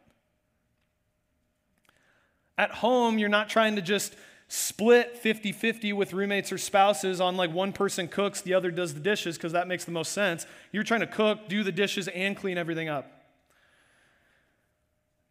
At 2.57 2.71
home, 2.71 3.17
you're 3.17 3.29
not 3.29 3.49
trying 3.49 3.75
to 3.75 3.81
just 3.81 4.15
split 4.47 5.17
50 5.17 5.53
50 5.53 5.93
with 5.93 6.11
roommates 6.11 6.51
or 6.51 6.57
spouses 6.57 7.21
on 7.21 7.37
like 7.37 7.53
one 7.53 7.71
person 7.71 8.07
cooks, 8.07 8.41
the 8.41 8.53
other 8.53 8.69
does 8.69 8.93
the 8.93 8.99
dishes, 8.99 9.37
because 9.37 9.53
that 9.53 9.67
makes 9.67 9.85
the 9.85 9.91
most 9.91 10.11
sense. 10.11 10.45
You're 10.71 10.83
trying 10.83 10.99
to 10.99 11.07
cook, 11.07 11.47
do 11.47 11.63
the 11.63 11.71
dishes, 11.71 12.07
and 12.09 12.35
clean 12.35 12.57
everything 12.57 12.89
up. 12.89 13.09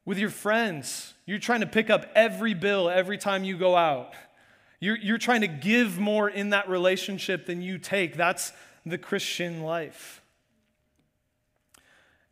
With 0.05 0.19
your 0.19 0.31
friends, 0.31 1.13
you're 1.27 1.39
trying 1.39 1.61
to 1.61 1.67
pick 1.67 1.91
up 1.91 2.07
every 2.15 2.55
bill 2.55 2.89
every 2.89 3.19
time 3.19 3.45
you 3.45 3.57
go 3.59 3.77
out. 3.77 4.15
You're, 4.81 4.97
you're 4.97 5.19
trying 5.19 5.43
to 5.43 5.49
give 5.49 5.99
more 5.99 6.29
in 6.29 6.51
that 6.51 6.69
relationship 6.71 7.45
than 7.45 7.61
you 7.61 7.77
take. 7.77 8.17
That's 8.17 8.53
the 8.87 8.97
Christian 8.97 9.63
life. 9.63 10.20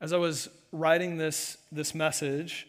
As 0.00 0.12
I 0.12 0.16
was 0.16 0.48
writing 0.70 1.16
this, 1.16 1.56
this 1.72 1.92
message, 1.92 2.68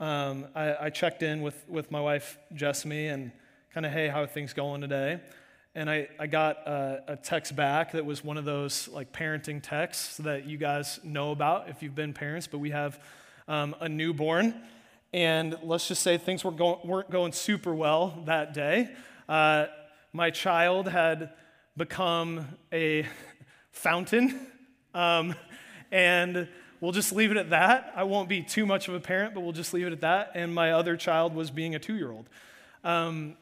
um, 0.00 0.46
I, 0.54 0.86
I, 0.86 0.88
checked 0.88 1.22
in 1.22 1.42
with, 1.42 1.62
with 1.68 1.90
my 1.90 2.00
wife, 2.00 2.38
Jessamy, 2.54 3.08
and 3.08 3.30
kind 3.74 3.84
of, 3.84 3.92
hey, 3.92 4.08
how 4.08 4.22
are 4.22 4.26
things 4.26 4.54
going 4.54 4.80
today? 4.80 5.20
And 5.74 5.90
I, 5.90 6.08
I 6.18 6.28
got 6.28 6.66
a, 6.66 7.02
a, 7.08 7.16
text 7.16 7.54
back 7.54 7.92
that 7.92 8.06
was 8.06 8.24
one 8.24 8.38
of 8.38 8.46
those 8.46 8.88
like 8.88 9.12
parenting 9.12 9.62
texts 9.62 10.16
that 10.18 10.46
you 10.46 10.56
guys 10.56 10.98
know 11.04 11.30
about 11.30 11.68
if 11.68 11.82
you've 11.82 11.94
been 11.94 12.14
parents, 12.14 12.46
but 12.46 12.56
we 12.56 12.70
have 12.70 12.98
um, 13.48 13.76
a 13.80 13.88
newborn. 13.88 14.54
And 15.12 15.58
let's 15.62 15.88
just 15.88 16.02
say 16.02 16.16
things 16.16 16.42
were 16.42 16.52
go- 16.52 16.80
weren't 16.84 17.10
going 17.10 17.32
super 17.32 17.74
well 17.74 18.22
that 18.24 18.54
day. 18.54 18.88
Uh, 19.28 19.66
my 20.14 20.30
child 20.30 20.88
had 20.88 21.34
become 21.76 22.46
a 22.72 23.06
fountain. 23.72 24.46
Um, 24.94 25.34
and 25.92 26.48
we'll 26.82 26.92
just 26.92 27.12
leave 27.12 27.30
it 27.30 27.38
at 27.38 27.50
that. 27.50 27.92
I 27.96 28.02
won't 28.02 28.28
be 28.28 28.42
too 28.42 28.66
much 28.66 28.88
of 28.88 28.94
a 28.94 29.00
parent, 29.00 29.32
but 29.32 29.40
we'll 29.40 29.52
just 29.52 29.72
leave 29.72 29.86
it 29.86 29.92
at 29.92 30.00
that. 30.02 30.32
And 30.34 30.54
my 30.54 30.72
other 30.72 30.96
child 30.98 31.34
was 31.34 31.50
being 31.50 31.74
a 31.74 31.78
two 31.78 31.94
year 31.94 32.10
old. 32.10 32.28
Um, 32.84 33.36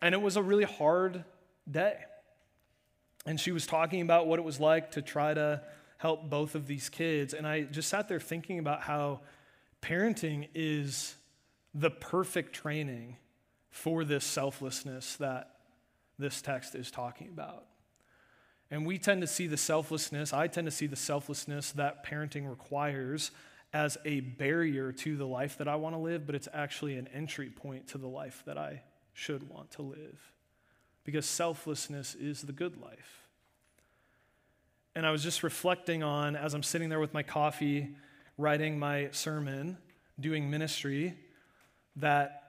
and 0.00 0.14
it 0.14 0.22
was 0.22 0.36
a 0.36 0.42
really 0.42 0.64
hard 0.64 1.24
day. 1.70 1.96
And 3.26 3.38
she 3.38 3.52
was 3.52 3.66
talking 3.66 4.00
about 4.00 4.26
what 4.26 4.38
it 4.38 4.42
was 4.42 4.60
like 4.60 4.92
to 4.92 5.02
try 5.02 5.34
to 5.34 5.60
help 5.98 6.30
both 6.30 6.54
of 6.54 6.66
these 6.66 6.88
kids. 6.88 7.34
And 7.34 7.46
I 7.46 7.62
just 7.62 7.88
sat 7.88 8.08
there 8.08 8.20
thinking 8.20 8.58
about 8.58 8.82
how 8.82 9.20
parenting 9.82 10.48
is 10.54 11.16
the 11.74 11.90
perfect 11.90 12.54
training 12.54 13.16
for 13.70 14.04
this 14.04 14.24
selflessness 14.24 15.16
that 15.16 15.50
this 16.18 16.40
text 16.40 16.76
is 16.76 16.92
talking 16.92 17.28
about. 17.28 17.64
And 18.70 18.86
we 18.86 18.98
tend 18.98 19.20
to 19.20 19.26
see 19.26 19.46
the 19.46 19.56
selflessness, 19.56 20.32
I 20.32 20.46
tend 20.46 20.66
to 20.66 20.70
see 20.70 20.86
the 20.86 20.96
selflessness 20.96 21.72
that 21.72 22.04
parenting 22.04 22.48
requires 22.48 23.30
as 23.72 23.98
a 24.04 24.20
barrier 24.20 24.92
to 24.92 25.16
the 25.16 25.26
life 25.26 25.58
that 25.58 25.68
I 25.68 25.76
want 25.76 25.94
to 25.94 25.98
live, 25.98 26.26
but 26.26 26.34
it's 26.34 26.48
actually 26.52 26.96
an 26.96 27.08
entry 27.12 27.50
point 27.50 27.88
to 27.88 27.98
the 27.98 28.06
life 28.06 28.42
that 28.46 28.56
I 28.56 28.82
should 29.12 29.48
want 29.48 29.72
to 29.72 29.82
live. 29.82 30.32
Because 31.04 31.26
selflessness 31.26 32.14
is 32.14 32.42
the 32.42 32.52
good 32.52 32.80
life. 32.80 33.28
And 34.94 35.04
I 35.04 35.10
was 35.10 35.22
just 35.22 35.42
reflecting 35.42 36.02
on, 36.02 36.36
as 36.36 36.54
I'm 36.54 36.62
sitting 36.62 36.88
there 36.88 37.00
with 37.00 37.12
my 37.12 37.24
coffee, 37.24 37.96
writing 38.38 38.78
my 38.78 39.08
sermon, 39.10 39.76
doing 40.20 40.48
ministry, 40.48 41.14
that 41.96 42.42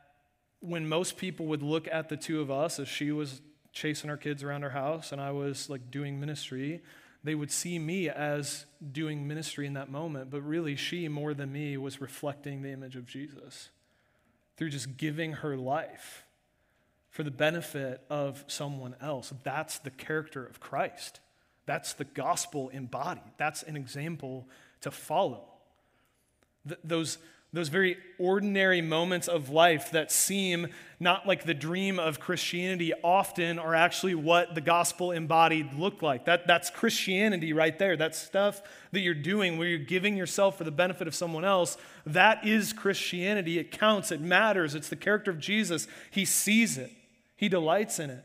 when 0.59 0.87
most 0.87 1.17
people 1.17 1.47
would 1.47 1.63
look 1.63 1.87
at 1.91 2.07
the 2.09 2.17
two 2.17 2.39
of 2.39 2.51
us 2.51 2.79
as 2.79 2.87
she 2.87 3.11
was 3.11 3.41
chasing 3.75 4.09
our 4.09 4.17
kids 4.17 4.41
around 4.41 4.63
our 4.63 4.71
house 4.71 5.11
and 5.11 5.21
I 5.21 5.31
was 5.31 5.69
like 5.69 5.91
doing 5.91 6.19
ministry, 6.19 6.81
they 7.23 7.35
would 7.35 7.51
see 7.51 7.77
me 7.77 8.09
as 8.09 8.65
doing 8.91 9.27
ministry 9.27 9.67
in 9.67 9.73
that 9.73 9.91
moment. 9.91 10.31
But 10.31 10.41
really, 10.41 10.75
she 10.75 11.07
more 11.07 11.33
than 11.33 11.51
me 11.51 11.77
was 11.77 12.01
reflecting 12.01 12.61
the 12.61 12.71
image 12.71 12.95
of 12.95 13.05
Jesus 13.05 13.69
through 14.57 14.69
just 14.69 14.97
giving 14.97 15.33
her 15.33 15.57
life 15.57 16.23
for 17.09 17.23
the 17.23 17.31
benefit 17.31 18.01
of 18.09 18.43
someone 18.47 18.95
else. 19.01 19.33
That's 19.43 19.79
the 19.79 19.89
character 19.89 20.45
of 20.45 20.59
Christ. 20.59 21.19
That's 21.65 21.93
the 21.93 22.05
gospel 22.05 22.69
embodied. 22.69 23.23
That's 23.37 23.63
an 23.63 23.75
example 23.75 24.47
to 24.81 24.91
follow. 24.91 25.45
Th- 26.67 26.79
those 26.83 27.17
those 27.55 27.69
very 27.69 27.97
ordinary 28.19 28.81
moments 28.81 29.27
of 29.27 29.49
life 29.49 29.91
that 29.91 30.11
seem 30.11 30.67
not 30.99 31.25
like 31.25 31.45
the 31.45 31.53
dream 31.53 31.99
of 31.99 32.19
Christianity 32.19 32.93
often 33.01 33.59
are 33.59 33.73
actually 33.73 34.13
what 34.13 34.55
the 34.55 34.61
gospel 34.61 35.11
embodied 35.11 35.73
look 35.73 36.01
like. 36.01 36.25
That, 36.25 36.47
that's 36.47 36.69
Christianity 36.69 37.53
right 37.53 37.77
there. 37.79 37.95
That 37.95 38.13
stuff 38.13 38.61
that 38.91 38.99
you're 38.99 39.13
doing 39.13 39.57
where 39.57 39.67
you're 39.67 39.79
giving 39.79 40.17
yourself 40.17 40.57
for 40.57 40.65
the 40.65 40.71
benefit 40.71 41.07
of 41.07 41.15
someone 41.15 41.45
else, 41.45 41.77
that 42.05 42.45
is 42.45 42.73
Christianity. 42.73 43.57
It 43.57 43.71
counts, 43.71 44.11
it 44.11 44.19
matters. 44.19 44.75
It's 44.75 44.89
the 44.89 44.95
character 44.97 45.31
of 45.31 45.39
Jesus. 45.39 45.87
He 46.11 46.25
sees 46.25 46.77
it, 46.77 46.91
He 47.37 47.47
delights 47.47 47.99
in 47.99 48.09
it. 48.09 48.23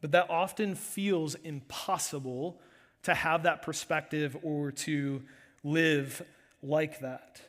But 0.00 0.12
that 0.12 0.28
often 0.28 0.74
feels 0.74 1.34
impossible 1.34 2.60
to 3.04 3.14
have 3.14 3.44
that 3.44 3.62
perspective 3.62 4.36
or 4.42 4.70
to 4.70 5.22
live 5.62 6.22
like 6.62 7.00
that. 7.00 7.40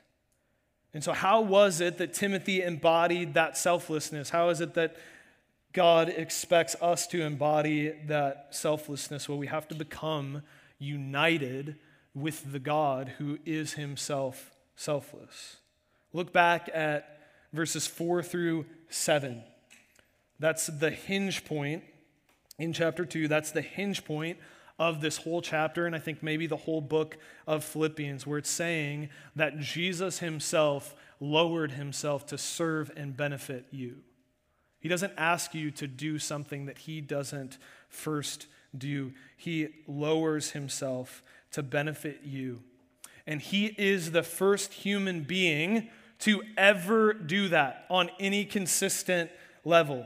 And 0.93 1.03
so, 1.03 1.13
how 1.13 1.41
was 1.41 1.81
it 1.81 1.97
that 1.99 2.13
Timothy 2.13 2.61
embodied 2.61 3.35
that 3.35 3.57
selflessness? 3.57 4.29
How 4.29 4.49
is 4.49 4.59
it 4.59 4.73
that 4.73 4.95
God 5.71 6.09
expects 6.09 6.75
us 6.81 7.05
to 7.07 7.21
embody 7.21 7.93
that 8.07 8.47
selflessness? 8.51 9.29
Well, 9.29 9.37
we 9.37 9.47
have 9.47 9.67
to 9.67 9.75
become 9.75 10.41
united 10.79 11.75
with 12.15 12.51
the 12.51 12.59
God 12.59 13.13
who 13.19 13.37
is 13.45 13.73
himself 13.73 14.51
selfless. 14.75 15.57
Look 16.11 16.33
back 16.33 16.69
at 16.73 17.19
verses 17.53 17.85
4 17.85 18.23
through 18.23 18.65
7. 18.89 19.43
That's 20.39 20.67
the 20.67 20.89
hinge 20.89 21.45
point 21.45 21.83
in 22.57 22.73
chapter 22.73 23.05
2. 23.05 23.27
That's 23.27 23.51
the 23.51 23.61
hinge 23.61 24.05
point 24.05 24.39
of 24.79 25.01
this 25.01 25.17
whole 25.17 25.41
chapter, 25.41 25.85
and 25.85 25.95
I 25.95 25.99
think 25.99 26.23
maybe 26.23 26.47
the 26.47 26.57
whole 26.57 26.81
book 26.81 27.17
of 27.45 27.63
Philippians, 27.63 28.25
where 28.25 28.37
it's 28.37 28.49
saying 28.49 29.09
that 29.35 29.59
Jesus 29.59 30.19
himself 30.19 30.95
lowered 31.19 31.71
himself 31.71 32.25
to 32.27 32.37
serve 32.37 32.89
and 32.95 33.15
benefit 33.15 33.65
you. 33.71 33.97
He 34.79 34.87
doesn't 34.87 35.13
ask 35.17 35.53
you 35.53 35.71
to 35.71 35.87
do 35.87 36.17
something 36.17 36.65
that 36.67 36.79
he 36.79 37.01
doesn't 37.01 37.57
first 37.89 38.47
do, 38.77 39.13
he 39.35 39.69
lowers 39.87 40.51
himself 40.51 41.23
to 41.51 41.63
benefit 41.63 42.21
you. 42.23 42.61
And 43.25 43.41
he 43.41 43.67
is 43.77 44.11
the 44.11 44.23
first 44.23 44.73
human 44.73 45.23
being 45.23 45.89
to 46.19 46.43
ever 46.57 47.13
do 47.13 47.47
that 47.49 47.85
on 47.89 48.09
any 48.19 48.45
consistent 48.45 49.31
level. 49.65 50.05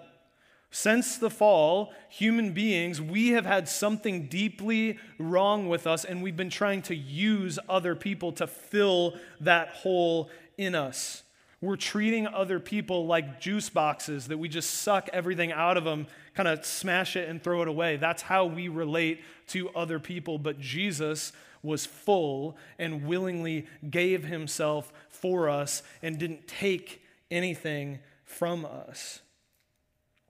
Since 0.76 1.20
the 1.20 1.30
fall, 1.30 1.94
human 2.10 2.52
beings, 2.52 3.00
we 3.00 3.30
have 3.30 3.46
had 3.46 3.70
something 3.70 4.26
deeply 4.26 4.98
wrong 5.20 5.70
with 5.70 5.86
us, 5.86 6.04
and 6.04 6.24
we've 6.24 6.36
been 6.36 6.50
trying 6.50 6.82
to 6.84 6.96
use 6.96 7.60
other 7.70 7.96
people 7.96 8.32
to 8.32 8.48
fill 8.48 9.14
that 9.40 9.70
hole 9.70 10.32
in 10.58 10.74
us. 10.74 11.22
We're 11.62 11.76
treating 11.76 12.26
other 12.26 12.60
people 12.60 13.06
like 13.06 13.40
juice 13.40 13.70
boxes 13.70 14.30
that 14.30 14.40
we 14.40 14.50
just 14.50 14.72
suck 14.72 15.10
everything 15.14 15.52
out 15.52 15.78
of 15.78 15.84
them, 15.84 16.08
kind 16.34 16.50
of 16.50 16.66
smash 16.66 17.16
it 17.16 17.30
and 17.30 17.40
throw 17.42 17.62
it 17.62 17.68
away. 17.68 17.98
That's 17.98 18.24
how 18.24 18.46
we 18.46 18.68
relate 18.68 19.22
to 19.50 19.70
other 19.76 20.00
people. 20.00 20.40
But 20.40 20.60
Jesus 20.60 21.34
was 21.62 21.86
full 21.86 22.58
and 22.80 23.06
willingly 23.06 23.68
gave 23.88 24.24
himself 24.24 24.92
for 25.08 25.50
us 25.50 25.84
and 26.02 26.18
didn't 26.18 26.48
take 26.48 27.04
anything 27.30 28.00
from 28.26 28.66
us. 28.66 29.20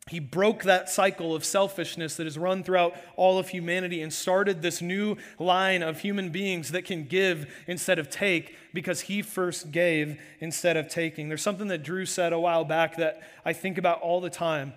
He 0.10 0.20
broke 0.20 0.64
that 0.64 0.90
cycle 0.90 1.34
of 1.34 1.46
selfishness 1.46 2.18
that 2.18 2.26
has 2.26 2.38
run 2.38 2.64
throughout 2.64 2.94
all 3.16 3.40
of 3.40 3.50
humanity 3.50 4.02
and 4.02 4.12
started 4.12 4.62
this 4.62 4.82
new 4.82 5.16
line 5.40 5.82
of 5.82 6.02
human 6.02 6.30
beings 6.30 6.72
that 6.72 6.84
can 6.84 7.06
give 7.06 7.50
instead 7.68 8.00
of 8.00 8.10
take 8.10 8.56
because 8.74 9.02
he 9.02 9.22
first 9.22 9.72
gave 9.72 10.20
instead 10.42 10.76
of 10.76 10.90
taking. 10.90 11.30
There's 11.30 11.42
something 11.42 11.70
that 11.70 11.84
Drew 11.84 12.06
said 12.06 12.34
a 12.34 12.40
while 12.40 12.66
back 12.66 12.98
that 12.98 13.22
I 13.46 13.54
think 13.54 13.78
about 13.78 14.02
all 14.02 14.20
the 14.20 14.30
time 14.30 14.74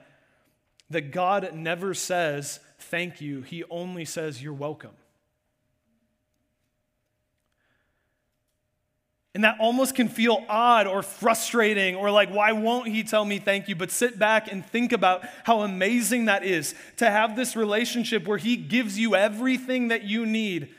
that 0.90 1.10
God 1.10 1.52
never 1.54 1.92
says 1.92 2.60
thank 2.78 3.20
you, 3.20 3.42
he 3.42 3.64
only 3.64 4.04
says 4.04 4.42
you're 4.42 4.52
welcome. 4.52 4.92
And 9.36 9.44
that 9.44 9.60
almost 9.60 9.94
can 9.94 10.08
feel 10.08 10.46
odd 10.48 10.86
or 10.86 11.02
frustrating 11.02 11.94
or 11.94 12.10
like, 12.10 12.30
why 12.30 12.52
won't 12.52 12.88
he 12.88 13.02
tell 13.02 13.22
me 13.22 13.38
thank 13.38 13.68
you? 13.68 13.76
But 13.76 13.90
sit 13.90 14.18
back 14.18 14.50
and 14.50 14.64
think 14.64 14.92
about 14.92 15.26
how 15.44 15.60
amazing 15.60 16.24
that 16.24 16.42
is 16.42 16.74
to 16.96 17.10
have 17.10 17.36
this 17.36 17.54
relationship 17.54 18.26
where 18.26 18.38
he 18.38 18.56
gives 18.56 18.98
you 18.98 19.14
everything 19.14 19.88
that 19.88 20.04
you 20.04 20.24
need 20.24 20.74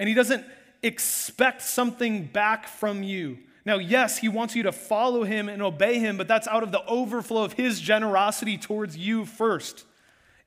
and 0.00 0.08
he 0.08 0.16
doesn't 0.16 0.44
expect 0.82 1.62
something 1.62 2.24
back 2.24 2.66
from 2.66 3.04
you. 3.04 3.38
Now, 3.64 3.78
yes, 3.78 4.18
he 4.18 4.28
wants 4.28 4.56
you 4.56 4.64
to 4.64 4.72
follow 4.72 5.22
him 5.22 5.48
and 5.48 5.62
obey 5.62 6.00
him, 6.00 6.16
but 6.16 6.26
that's 6.26 6.48
out 6.48 6.64
of 6.64 6.72
the 6.72 6.84
overflow 6.86 7.44
of 7.44 7.52
his 7.52 7.80
generosity 7.80 8.58
towards 8.58 8.96
you 8.96 9.24
first. 9.24 9.84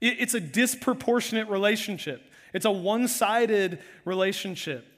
It's 0.01 0.33
a 0.33 0.41
disproportionate 0.41 1.47
relationship, 1.47 2.21
it's 2.53 2.65
a 2.65 2.71
one 2.71 3.07
sided 3.07 3.79
relationship. 4.03 4.89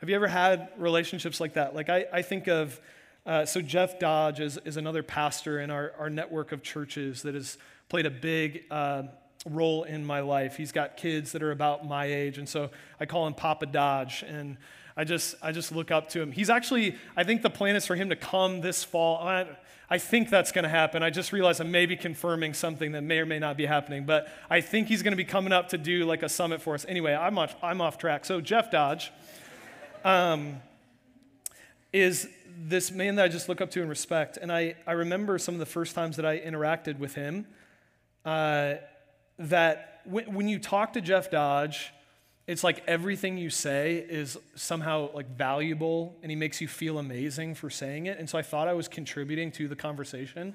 Have 0.00 0.10
you 0.10 0.14
ever 0.14 0.28
had 0.28 0.68
relationships 0.76 1.40
like 1.40 1.54
that? 1.54 1.74
Like, 1.74 1.88
I, 1.88 2.04
I 2.12 2.20
think 2.20 2.48
of, 2.48 2.78
uh, 3.24 3.46
so 3.46 3.62
Jeff 3.62 3.98
Dodge 3.98 4.40
is, 4.40 4.58
is 4.66 4.76
another 4.76 5.02
pastor 5.02 5.58
in 5.58 5.70
our, 5.70 5.94
our 5.98 6.10
network 6.10 6.52
of 6.52 6.62
churches 6.62 7.22
that 7.22 7.34
has 7.34 7.56
played 7.88 8.04
a 8.04 8.10
big 8.10 8.64
uh, 8.70 9.04
role 9.48 9.84
in 9.84 10.04
my 10.04 10.20
life. 10.20 10.56
He's 10.56 10.70
got 10.70 10.98
kids 10.98 11.32
that 11.32 11.42
are 11.42 11.50
about 11.50 11.86
my 11.86 12.04
age, 12.04 12.36
and 12.36 12.46
so 12.46 12.70
I 13.00 13.06
call 13.06 13.26
him 13.26 13.32
Papa 13.32 13.64
Dodge. 13.64 14.22
And 14.28 14.58
I 14.98 15.04
just, 15.04 15.34
I 15.40 15.50
just 15.50 15.72
look 15.72 15.90
up 15.90 16.10
to 16.10 16.20
him. 16.20 16.30
He's 16.30 16.50
actually, 16.50 16.96
I 17.16 17.24
think 17.24 17.40
the 17.40 17.48
plan 17.48 17.74
is 17.74 17.86
for 17.86 17.96
him 17.96 18.10
to 18.10 18.16
come 18.16 18.60
this 18.60 18.84
fall. 18.84 19.26
I, 19.26 19.46
I 19.88 19.96
think 19.96 20.28
that's 20.28 20.52
going 20.52 20.64
to 20.64 20.68
happen. 20.68 21.02
I 21.02 21.08
just 21.08 21.32
realized 21.32 21.58
I'm 21.62 21.70
maybe 21.70 21.96
confirming 21.96 22.52
something 22.52 22.92
that 22.92 23.02
may 23.02 23.18
or 23.18 23.26
may 23.26 23.38
not 23.38 23.56
be 23.56 23.64
happening, 23.64 24.04
but 24.04 24.28
I 24.50 24.60
think 24.60 24.88
he's 24.88 25.02
going 25.02 25.12
to 25.12 25.16
be 25.16 25.24
coming 25.24 25.54
up 25.54 25.70
to 25.70 25.78
do 25.78 26.04
like 26.04 26.22
a 26.22 26.28
summit 26.28 26.60
for 26.60 26.74
us. 26.74 26.84
Anyway, 26.86 27.14
I'm 27.14 27.38
off, 27.38 27.56
I'm 27.62 27.80
off 27.80 27.96
track. 27.96 28.26
So, 28.26 28.42
Jeff 28.42 28.70
Dodge 28.70 29.10
um, 30.06 30.62
is 31.92 32.28
this 32.56 32.92
man 32.92 33.16
that 33.16 33.24
I 33.24 33.28
just 33.28 33.48
look 33.48 33.60
up 33.60 33.70
to 33.72 33.80
and 33.80 33.90
respect. 33.90 34.38
And 34.40 34.52
I, 34.52 34.76
I 34.86 34.92
remember 34.92 35.36
some 35.36 35.54
of 35.54 35.58
the 35.58 35.66
first 35.66 35.96
times 35.96 36.16
that 36.16 36.24
I 36.24 36.38
interacted 36.38 36.98
with 36.98 37.16
him 37.16 37.44
uh, 38.24 38.74
that 39.38 40.00
when, 40.04 40.32
when 40.32 40.48
you 40.48 40.60
talk 40.60 40.92
to 40.92 41.00
Jeff 41.00 41.28
Dodge, 41.30 41.92
it's 42.46 42.62
like 42.62 42.84
everything 42.86 43.36
you 43.36 43.50
say 43.50 43.96
is 43.96 44.38
somehow 44.54 45.10
like 45.12 45.36
valuable 45.36 46.14
and 46.22 46.30
he 46.30 46.36
makes 46.36 46.60
you 46.60 46.68
feel 46.68 46.98
amazing 46.98 47.56
for 47.56 47.68
saying 47.68 48.06
it. 48.06 48.16
And 48.18 48.30
so 48.30 48.38
I 48.38 48.42
thought 48.42 48.68
I 48.68 48.74
was 48.74 48.86
contributing 48.86 49.50
to 49.52 49.66
the 49.66 49.76
conversation. 49.76 50.54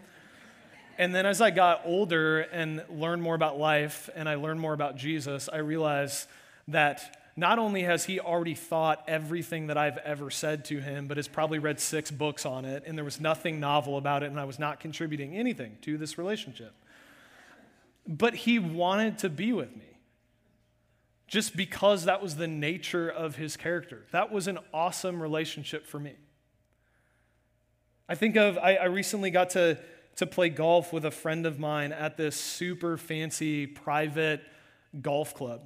And 0.98 1.14
then 1.14 1.26
as 1.26 1.42
I 1.42 1.52
got 1.52 1.82
older 1.84 2.40
and 2.40 2.86
learned 2.90 3.22
more 3.22 3.36
about 3.36 3.60
life 3.60 4.10
and 4.16 4.30
I 4.30 4.36
learned 4.36 4.62
more 4.62 4.74
about 4.74 4.96
Jesus, 4.96 5.50
I 5.52 5.58
realized 5.58 6.28
that 6.70 7.21
not 7.36 7.60
only 7.60 7.84
has 7.84 8.06
he 8.06 8.20
already 8.20 8.56
thought 8.56 9.04
everything 9.08 9.67
that 9.67 9.78
I've 9.78 9.98
ever 10.00 10.30
said 10.30 10.65
to 10.65 10.80
him, 10.80 11.08
but 11.08 11.17
has 11.17 11.28
probably 11.28 11.60
read 11.60 11.80
six 11.80 12.12
books 12.12 12.46
on 12.46 12.65
it, 12.65 12.84
and 12.86 12.98
there 12.98 13.06
was 13.06 13.22
nothing 13.22 13.60
novel 13.60 13.98
about 13.98 14.24
it, 14.24 14.28
and 14.28 14.39
I 14.39 14.46
was 14.46 14.60
not 14.60 14.80
contributing 14.80 15.36
anything 15.36 15.78
to 15.82 15.98
this 15.98 16.17
relationship. 16.17 16.74
But 18.08 18.36
he 18.36 18.60
wanted 18.60 19.20
to 19.20 19.30
be 19.30 19.54
with 19.54 19.76
me 19.76 19.86
just 21.28 21.56
because 21.56 22.04
that 22.06 22.22
was 22.22 22.36
the 22.36 22.48
nature 22.48 23.08
of 23.10 23.38
his 23.38 23.56
character. 23.56 24.06
That 24.12 24.32
was 24.32 24.48
an 24.48 24.60
awesome 24.74 25.22
relationship 25.22 25.88
for 25.88 25.98
me. 25.98 26.15
I 28.10 28.15
think 28.15 28.36
of, 28.36 28.58
I, 28.58 28.76
I 28.76 28.86
recently 28.86 29.32
got 29.32 29.52
to, 29.52 29.78
to 30.17 30.28
play 30.28 30.50
golf 30.50 30.91
with 30.91 31.06
a 31.06 31.12
friend 31.12 31.46
of 31.46 31.58
mine 31.58 31.94
at 31.94 32.17
this 32.17 32.36
super 32.36 32.98
fancy 32.98 33.65
private 33.65 34.41
golf 35.02 35.34
club 35.34 35.62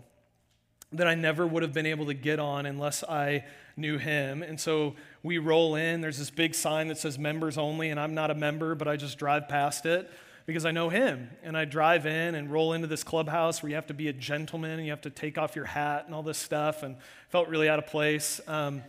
that 0.98 1.08
I 1.08 1.16
never 1.16 1.46
would 1.46 1.64
have 1.64 1.74
been 1.74 1.86
able 1.86 2.06
to 2.08 2.14
get 2.14 2.40
on 2.40 2.66
unless 2.66 3.04
I 3.04 3.46
knew 3.78 3.98
him. 3.98 4.42
And 4.44 4.60
so 4.60 4.96
we 5.24 5.38
roll 5.38 5.76
in, 5.76 6.02
there's 6.02 6.18
this 6.18 6.30
big 6.30 6.56
sign 6.56 6.88
that 6.88 6.98
says 6.98 7.20
members 7.20 7.58
only, 7.58 7.90
and 7.90 8.00
I'm 8.00 8.14
not 8.14 8.32
a 8.32 8.36
member, 8.36 8.76
but 8.76 8.88
I 8.88 8.96
just 8.96 9.18
drive 9.18 9.48
past 9.48 9.86
it 9.86 10.10
because 10.46 10.66
I 10.66 10.72
know 10.72 10.90
him. 10.90 11.30
And 11.44 11.58
I 11.58 11.66
drive 11.66 12.06
in 12.06 12.36
and 12.36 12.52
roll 12.52 12.74
into 12.74 12.88
this 12.88 13.04
clubhouse 13.04 13.62
where 13.62 13.70
you 13.70 13.76
have 13.76 13.88
to 13.88 13.94
be 13.94 14.08
a 14.08 14.14
gentleman 14.14 14.72
and 14.72 14.86
you 14.86 14.92
have 14.92 15.02
to 15.02 15.10
take 15.10 15.38
off 15.38 15.56
your 15.56 15.66
hat 15.66 16.06
and 16.06 16.16
all 16.16 16.24
this 16.24 16.38
stuff, 16.38 16.84
and 16.84 16.96
felt 17.30 17.50
really 17.50 17.68
out 17.68 17.80
of 17.80 17.88
place. 17.88 18.40
Um, 18.48 18.84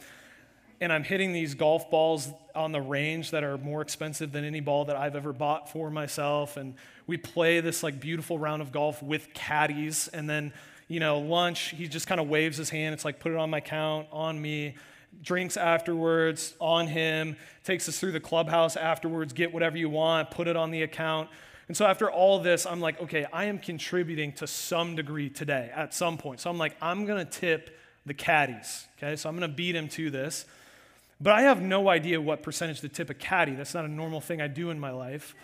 and 0.81 0.93
I'm 0.93 1.05
hitting 1.05 1.33
these 1.33 1.55
golf 1.55 1.91
balls 1.91 2.29
on 2.55 2.73
the 2.73 2.81
range 2.81 3.31
that 3.31 3.43
are 3.43 3.57
more 3.57 3.81
expensive 3.81 4.33
than 4.33 4.45
any 4.45 4.61
ball 4.61 4.85
that 4.87 4.97
I've 4.97 5.17
ever 5.17 5.33
bought 5.33 5.73
for 5.73 5.91
myself. 5.91 6.59
And 6.59 6.75
we 7.07 7.17
play 7.17 7.61
this 7.61 7.83
like 7.83 7.99
beautiful 7.99 8.39
round 8.39 8.61
of 8.61 8.73
golf 8.73 9.03
with 9.03 9.33
caddies. 9.33 10.09
And 10.09 10.29
then, 10.29 10.53
you 10.89 11.01
know, 11.01 11.19
lunch, 11.19 11.71
he 11.71 11.89
just 11.89 12.07
kind 12.07 12.21
of 12.21 12.29
waves 12.29 12.57
his 12.57 12.71
hand. 12.71 12.95
It's 12.95 13.05
like, 13.05 13.19
put 13.19 13.33
it 13.33 13.39
on 13.39 13.51
my 13.51 13.61
count, 13.61 14.07
on 14.13 14.41
me. 14.41 14.77
Drinks 15.23 15.57
afterwards, 15.57 16.55
on 16.61 16.87
him. 16.87 17.37
Takes 17.65 17.89
us 17.89 17.99
through 17.99 18.13
the 18.13 18.21
clubhouse 18.21 18.77
afterwards. 18.77 19.33
Get 19.33 19.53
whatever 19.53 19.77
you 19.77 19.89
want, 19.89 20.31
put 20.31 20.47
it 20.47 20.57
on 20.57 20.71
the 20.71 20.83
account. 20.83 21.29
And 21.69 21.77
so 21.77 21.85
after 21.85 22.11
all 22.11 22.39
this, 22.39 22.65
I'm 22.65 22.81
like, 22.81 23.01
okay, 23.03 23.27
I 23.33 23.47
am 23.47 23.59
contributing 23.59 24.33
to 24.35 24.47
some 24.47 24.95
degree 24.95 25.29
today 25.29 25.71
at 25.75 25.95
some 25.95 26.17
point. 26.17 26.41
So 26.41 26.49
I'm 26.49 26.59
like, 26.59 26.77
I'm 26.81 27.07
going 27.07 27.25
to 27.25 27.31
tip 27.31 27.77
the 28.05 28.15
caddies. 28.15 28.87
Okay, 28.99 29.17
so 29.17 29.29
I'm 29.29 29.37
going 29.37 29.51
to 29.51 29.55
beat 29.55 29.75
him 29.75 29.89
to 29.89 30.11
this. 30.11 30.45
But 31.21 31.33
I 31.33 31.43
have 31.43 31.61
no 31.61 31.89
idea 31.89 32.21
what 32.21 32.43
percentage 32.43 32.83
to 32.83 32.89
tip 32.89 33.11
a 33.11 33.15
caddy. 33.15 33.55
That's 33.55 33.75
not 33.75 33.85
a 33.85 33.89
normal 33.89 34.21
thing 34.21 34.41
I 34.41 34.49
do 34.49 34.71
in 34.71 34.79
my 34.79 34.91
life. 34.91 35.35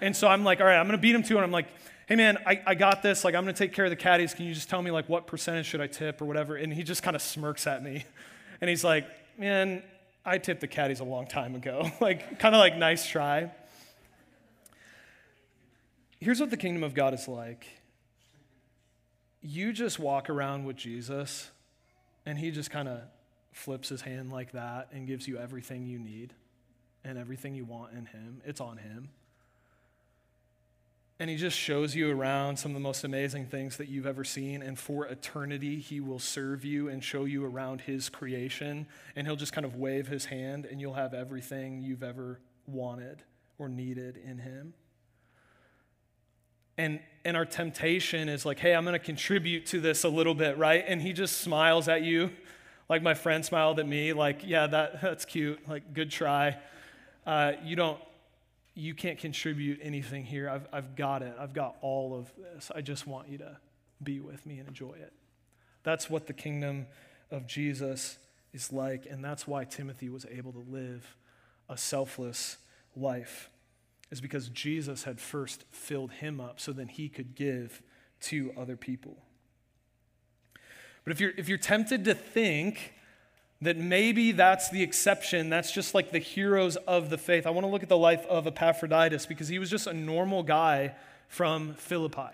And 0.00 0.16
so 0.16 0.28
I'm 0.28 0.44
like, 0.44 0.60
all 0.60 0.66
right, 0.66 0.78
I'm 0.78 0.86
going 0.86 0.96
to 0.96 1.02
beat 1.02 1.14
him 1.14 1.22
to 1.24 1.38
it. 1.38 1.42
I'm 1.42 1.50
like, 1.50 1.68
hey, 2.10 2.16
man, 2.16 2.38
I, 2.44 2.60
I 2.66 2.74
got 2.74 3.04
this. 3.04 3.24
Like, 3.24 3.36
I'm 3.36 3.44
going 3.44 3.54
to 3.54 3.58
take 3.58 3.72
care 3.72 3.84
of 3.84 3.90
the 3.90 3.96
caddies. 3.96 4.34
Can 4.34 4.44
you 4.44 4.52
just 4.52 4.68
tell 4.68 4.82
me, 4.82 4.90
like, 4.90 5.08
what 5.08 5.28
percentage 5.28 5.66
should 5.66 5.80
I 5.80 5.86
tip 5.86 6.20
or 6.20 6.24
whatever? 6.24 6.56
And 6.56 6.74
he 6.74 6.82
just 6.82 7.04
kind 7.04 7.14
of 7.14 7.22
smirks 7.22 7.68
at 7.68 7.84
me. 7.84 8.04
And 8.60 8.68
he's 8.68 8.82
like, 8.82 9.06
man, 9.38 9.84
I 10.24 10.38
tipped 10.38 10.60
the 10.60 10.66
caddies 10.66 10.98
a 10.98 11.04
long 11.04 11.28
time 11.28 11.54
ago. 11.54 11.88
like, 12.00 12.40
kind 12.40 12.52
of 12.52 12.58
like, 12.58 12.76
nice 12.76 13.06
try. 13.08 13.52
Here's 16.18 16.40
what 16.40 16.50
the 16.50 16.56
kingdom 16.56 16.82
of 16.82 16.94
God 16.94 17.14
is 17.14 17.26
like 17.28 17.66
you 19.42 19.72
just 19.72 19.98
walk 19.98 20.28
around 20.28 20.64
with 20.64 20.76
Jesus, 20.76 21.48
and 22.26 22.38
he 22.38 22.50
just 22.50 22.70
kind 22.70 22.88
of 22.88 23.00
flips 23.52 23.88
his 23.88 24.02
hand 24.02 24.30
like 24.30 24.52
that 24.52 24.88
and 24.92 25.06
gives 25.06 25.26
you 25.26 25.38
everything 25.38 25.86
you 25.86 25.98
need 25.98 26.34
and 27.02 27.16
everything 27.16 27.54
you 27.54 27.64
want 27.64 27.94
in 27.94 28.04
him. 28.04 28.42
It's 28.44 28.60
on 28.60 28.76
him. 28.76 29.08
And 31.20 31.30
he 31.30 31.36
just 31.36 31.56
shows 31.56 31.94
you 31.94 32.10
around 32.10 32.56
some 32.56 32.72
of 32.72 32.74
the 32.74 32.80
most 32.80 33.04
amazing 33.04 33.46
things 33.46 33.76
that 33.76 33.88
you've 33.88 34.06
ever 34.06 34.24
seen. 34.24 34.62
And 34.62 34.76
for 34.76 35.06
eternity, 35.06 35.78
he 35.78 36.00
will 36.00 36.18
serve 36.18 36.64
you 36.64 36.88
and 36.88 37.04
show 37.04 37.26
you 37.26 37.44
around 37.44 37.82
his 37.82 38.08
creation. 38.08 38.88
And 39.14 39.26
he'll 39.26 39.36
just 39.36 39.52
kind 39.52 39.64
of 39.64 39.76
wave 39.76 40.08
his 40.08 40.24
hand, 40.24 40.64
and 40.64 40.80
you'll 40.80 40.94
have 40.94 41.14
everything 41.14 41.82
you've 41.82 42.02
ever 42.02 42.40
wanted 42.66 43.22
or 43.58 43.68
needed 43.68 44.16
in 44.16 44.38
him. 44.38 44.74
And, 46.78 47.00
and 47.24 47.36
our 47.36 47.44
temptation 47.44 48.28
is 48.28 48.44
like, 48.44 48.58
hey, 48.58 48.74
I'm 48.74 48.84
going 48.84 48.94
to 48.94 48.98
contribute 48.98 49.66
to 49.66 49.80
this 49.80 50.02
a 50.04 50.08
little 50.08 50.34
bit, 50.34 50.56
right? 50.56 50.82
And 50.88 51.00
he 51.00 51.12
just 51.12 51.42
smiles 51.42 51.86
at 51.86 52.02
you 52.02 52.30
like 52.90 53.04
my 53.04 53.14
friend 53.14 53.44
smiled 53.44 53.78
at 53.78 53.86
me, 53.86 54.12
like, 54.12 54.40
yeah, 54.44 54.66
that, 54.66 55.00
that's 55.00 55.24
cute, 55.24 55.60
like, 55.68 55.94
good 55.94 56.10
try. 56.10 56.58
Uh, 57.24 57.52
you 57.62 57.76
don't, 57.76 58.00
you 58.80 58.94
can't 58.94 59.18
contribute 59.18 59.78
anything 59.82 60.24
here. 60.24 60.48
I've, 60.48 60.66
I've 60.72 60.96
got 60.96 61.22
it. 61.22 61.34
I've 61.38 61.52
got 61.52 61.76
all 61.82 62.18
of 62.18 62.32
this. 62.36 62.70
I 62.74 62.80
just 62.80 63.06
want 63.06 63.28
you 63.28 63.38
to 63.38 63.58
be 64.02 64.20
with 64.20 64.46
me 64.46 64.58
and 64.58 64.68
enjoy 64.68 64.94
it. 64.94 65.12
That's 65.82 66.08
what 66.08 66.26
the 66.26 66.32
kingdom 66.32 66.86
of 67.30 67.46
Jesus 67.46 68.16
is 68.52 68.72
like, 68.72 69.06
and 69.08 69.22
that's 69.22 69.46
why 69.46 69.64
Timothy 69.64 70.08
was 70.08 70.26
able 70.30 70.52
to 70.52 70.64
live 70.68 71.16
a 71.68 71.76
selfless 71.76 72.56
life, 72.96 73.50
is 74.10 74.20
because 74.20 74.48
Jesus 74.48 75.04
had 75.04 75.20
first 75.20 75.64
filled 75.70 76.12
him 76.12 76.40
up 76.40 76.58
so 76.58 76.72
then 76.72 76.88
he 76.88 77.08
could 77.08 77.34
give 77.34 77.82
to 78.22 78.52
other 78.56 78.76
people. 78.76 79.18
But 81.04 81.12
if 81.12 81.20
you're, 81.20 81.32
if 81.36 81.48
you're 81.48 81.58
tempted 81.58 82.04
to 82.06 82.14
think 82.14 82.94
that 83.62 83.76
maybe 83.76 84.32
that's 84.32 84.70
the 84.70 84.82
exception, 84.82 85.50
that's 85.50 85.72
just 85.72 85.94
like 85.94 86.10
the 86.10 86.18
heroes 86.18 86.76
of 86.76 87.10
the 87.10 87.18
faith, 87.18 87.46
I 87.46 87.50
want 87.50 87.66
to 87.66 87.70
look 87.70 87.82
at 87.82 87.88
the 87.88 87.98
life 87.98 88.24
of 88.26 88.46
Epaphroditus 88.46 89.26
because 89.26 89.48
he 89.48 89.58
was 89.58 89.70
just 89.70 89.86
a 89.86 89.92
normal 89.92 90.42
guy 90.42 90.94
from 91.28 91.74
Philippi. 91.74 92.30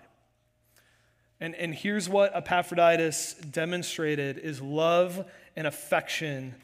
And, 1.39 1.53
and 1.55 1.75
here's 1.75 2.09
what 2.09 2.35
Epaphroditus 2.35 3.33
demonstrated 3.35 4.37
is 4.37 4.61
love 4.61 5.25
and 5.55 5.67
affection 5.67 6.55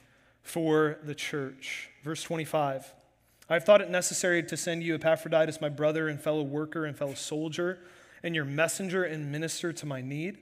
for 0.41 0.97
the 1.03 1.13
church. 1.13 1.89
Verse 2.03 2.23
25. 2.23 2.93
I've 3.49 3.65
thought 3.65 3.81
it 3.81 3.89
necessary 3.89 4.41
to 4.43 4.57
send 4.57 4.83
you 4.83 4.95
Epaphroditus, 4.95 5.59
my 5.61 5.69
brother 5.69 6.07
and 6.07 6.19
fellow 6.19 6.41
worker 6.41 6.85
and 6.85 6.97
fellow 6.97 7.13
soldier, 7.13 7.79
and 8.23 8.33
your 8.33 8.45
messenger 8.45 9.03
and 9.03 9.31
minister 9.31 9.73
to 9.73 9.85
my 9.85 10.01
need 10.01 10.37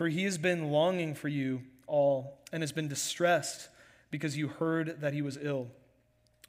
for 0.00 0.08
he 0.08 0.24
has 0.24 0.38
been 0.38 0.70
longing 0.70 1.14
for 1.14 1.28
you 1.28 1.60
all 1.90 2.38
and 2.52 2.62
has 2.62 2.72
been 2.72 2.88
distressed 2.88 3.68
because 4.10 4.36
you 4.36 4.48
heard 4.48 5.00
that 5.00 5.12
he 5.12 5.22
was 5.22 5.38
ill. 5.40 5.68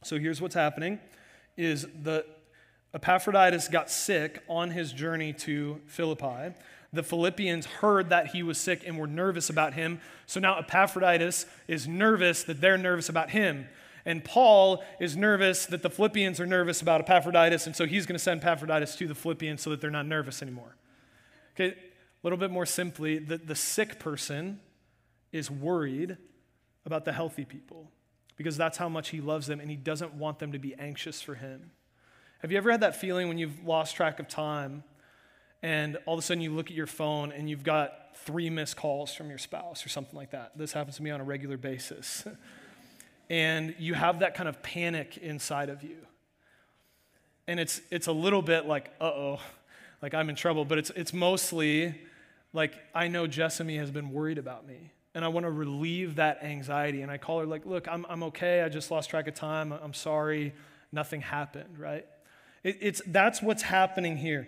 So 0.04 0.18
here's 0.18 0.42
what's 0.42 0.56
happening 0.56 1.00
is 1.58 1.86
the 2.02 2.26
Epaphroditus 2.94 3.68
got 3.68 3.90
sick 3.90 4.44
on 4.48 4.72
his 4.72 4.92
journey 4.92 5.34
to 5.34 5.80
Philippi. 5.86 6.54
The 6.94 7.04
Philippians 7.04 7.66
heard 7.66 8.10
that 8.10 8.28
he 8.28 8.44
was 8.44 8.58
sick 8.58 8.84
and 8.86 8.98
were 8.98 9.08
nervous 9.08 9.50
about 9.50 9.74
him. 9.74 10.02
So 10.26 10.40
now 10.40 10.58
Epaphroditus 10.60 11.46
is 11.68 11.88
nervous 11.88 12.44
that 12.44 12.60
they're 12.60 12.78
nervous 12.78 13.08
about 13.08 13.30
him. 13.30 13.68
And 14.06 14.24
Paul 14.24 14.84
is 15.00 15.16
nervous 15.16 15.68
that 15.68 15.84
the 15.84 15.90
Philippians 15.90 16.40
are 16.40 16.46
nervous 16.46 16.82
about 16.82 17.02
Epaphroditus, 17.02 17.68
and 17.68 17.76
so 17.76 17.86
he's 17.86 18.06
going 18.06 18.16
to 18.16 18.24
send 18.24 18.42
Epaphroditus 18.42 18.96
to 18.96 19.08
the 19.08 19.16
Philippians 19.16 19.62
so 19.62 19.70
that 19.70 19.80
they're 19.80 19.92
not 19.92 20.08
nervous 20.08 20.42
anymore. 20.42 20.76
Okay, 21.56 21.70
a 21.70 21.76
little 22.24 22.38
bit 22.38 22.50
more 22.50 22.66
simply, 22.66 23.20
the, 23.20 23.38
the 23.38 23.56
sick 23.56 24.00
person 24.00 24.60
is 25.32 25.50
worried 25.50 26.18
about 26.86 27.06
the 27.06 27.14
healthy 27.14 27.46
people 27.46 27.92
because 28.38 28.58
that's 28.58 28.78
how 28.78 28.90
much 28.90 29.10
he 29.10 29.22
loves 29.22 29.48
them 29.48 29.60
and 29.60 29.70
he 29.70 29.76
doesn't 29.76 30.14
want 30.16 30.40
them 30.40 30.52
to 30.52 30.60
be 30.60 30.74
anxious 30.76 31.22
for 31.22 31.36
him. 31.36 31.72
Have 32.40 32.52
you 32.52 32.58
ever 32.58 32.72
had 32.72 32.82
that 32.82 32.96
feeling 32.96 33.28
when 33.28 33.38
you've 33.38 33.64
lost 33.64 33.96
track 33.96 34.20
of 34.20 34.28
time 34.28 34.84
and 35.62 35.98
all 36.06 36.16
of 36.16 36.20
a 36.20 36.22
sudden 36.24 36.42
you 36.42 36.52
look 36.52 36.72
at 36.72 36.76
your 36.76 36.88
phone 36.88 37.32
and 37.32 37.50
you've 37.50 37.64
got 37.64 38.18
three 38.18 38.50
missed 38.50 38.78
calls 38.78 39.14
from 39.14 39.30
your 39.30 39.38
spouse 39.38 39.86
or 39.86 39.90
something 39.90 40.16
like 40.16 40.32
that? 40.32 40.58
This 40.58 40.74
happens 40.74 40.98
to 40.98 41.04
me 41.04 41.12
on 41.12 41.22
a 41.22 41.24
regular 41.24 41.58
basis. 41.58 42.26
and 43.30 43.76
you 43.78 43.94
have 43.94 44.20
that 44.20 44.34
kind 44.34 44.50
of 44.50 44.62
panic 44.64 45.18
inside 45.18 45.70
of 45.70 45.84
you. 45.84 45.98
And 47.48 47.60
it's, 47.60 47.80
it's 47.92 48.08
a 48.08 48.12
little 48.12 48.42
bit 48.42 48.66
like, 48.66 48.92
uh 49.00 49.06
oh, 49.06 49.40
like 50.02 50.14
I'm 50.14 50.30
in 50.30 50.36
trouble, 50.36 50.66
but 50.66 50.78
it's, 50.78 50.90
it's 50.96 51.14
mostly 51.14 51.96
like, 52.54 52.74
I 52.96 53.08
know 53.08 53.28
Jessamy 53.28 53.78
has 53.78 53.92
been 53.92 54.12
worried 54.12 54.38
about 54.38 54.68
me, 54.68 54.92
and 55.14 55.26
I 55.26 55.28
want 55.28 55.46
to 55.46 55.52
relieve 55.52 56.16
that 56.16 56.44
anxiety. 56.44 57.02
And 57.02 57.12
I 57.12 57.18
call 57.18 57.40
her, 57.40 57.46
like, 57.46 57.66
look, 57.66 57.88
I'm, 57.88 58.06
I'm 58.10 58.24
okay. 58.24 58.62
I 58.62 58.70
just 58.70 58.92
lost 58.92 59.10
track 59.10 59.28
of 59.28 59.34
time. 59.34 59.72
I'm 59.72 59.94
sorry. 59.94 60.54
Nothing 60.92 61.22
happened, 61.22 61.78
right? 61.78 62.06
It, 62.64 62.78
it's, 62.82 63.02
that's 63.06 63.42
what's 63.42 63.64
happening 63.64 64.18
here. 64.18 64.48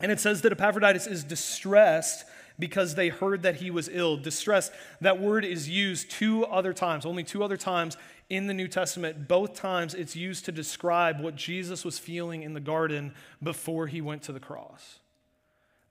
And 0.00 0.12
it 0.12 0.20
says 0.20 0.42
that 0.42 0.52
Epaphroditus 0.52 1.06
is 1.06 1.24
distressed 1.24 2.26
because 2.58 2.94
they 2.94 3.08
heard 3.08 3.42
that 3.42 3.56
he 3.56 3.70
was 3.70 3.88
ill. 3.92 4.16
Distressed, 4.16 4.72
that 5.00 5.20
word 5.20 5.44
is 5.44 5.68
used 5.68 6.10
two 6.10 6.44
other 6.46 6.72
times, 6.72 7.04
only 7.04 7.22
two 7.22 7.42
other 7.42 7.56
times 7.56 7.96
in 8.30 8.46
the 8.46 8.54
New 8.54 8.68
Testament. 8.68 9.28
Both 9.28 9.54
times 9.54 9.94
it's 9.94 10.16
used 10.16 10.46
to 10.46 10.52
describe 10.52 11.20
what 11.20 11.36
Jesus 11.36 11.84
was 11.84 11.98
feeling 11.98 12.42
in 12.42 12.54
the 12.54 12.60
garden 12.60 13.14
before 13.42 13.86
he 13.86 14.00
went 14.00 14.22
to 14.22 14.32
the 14.32 14.40
cross. 14.40 14.98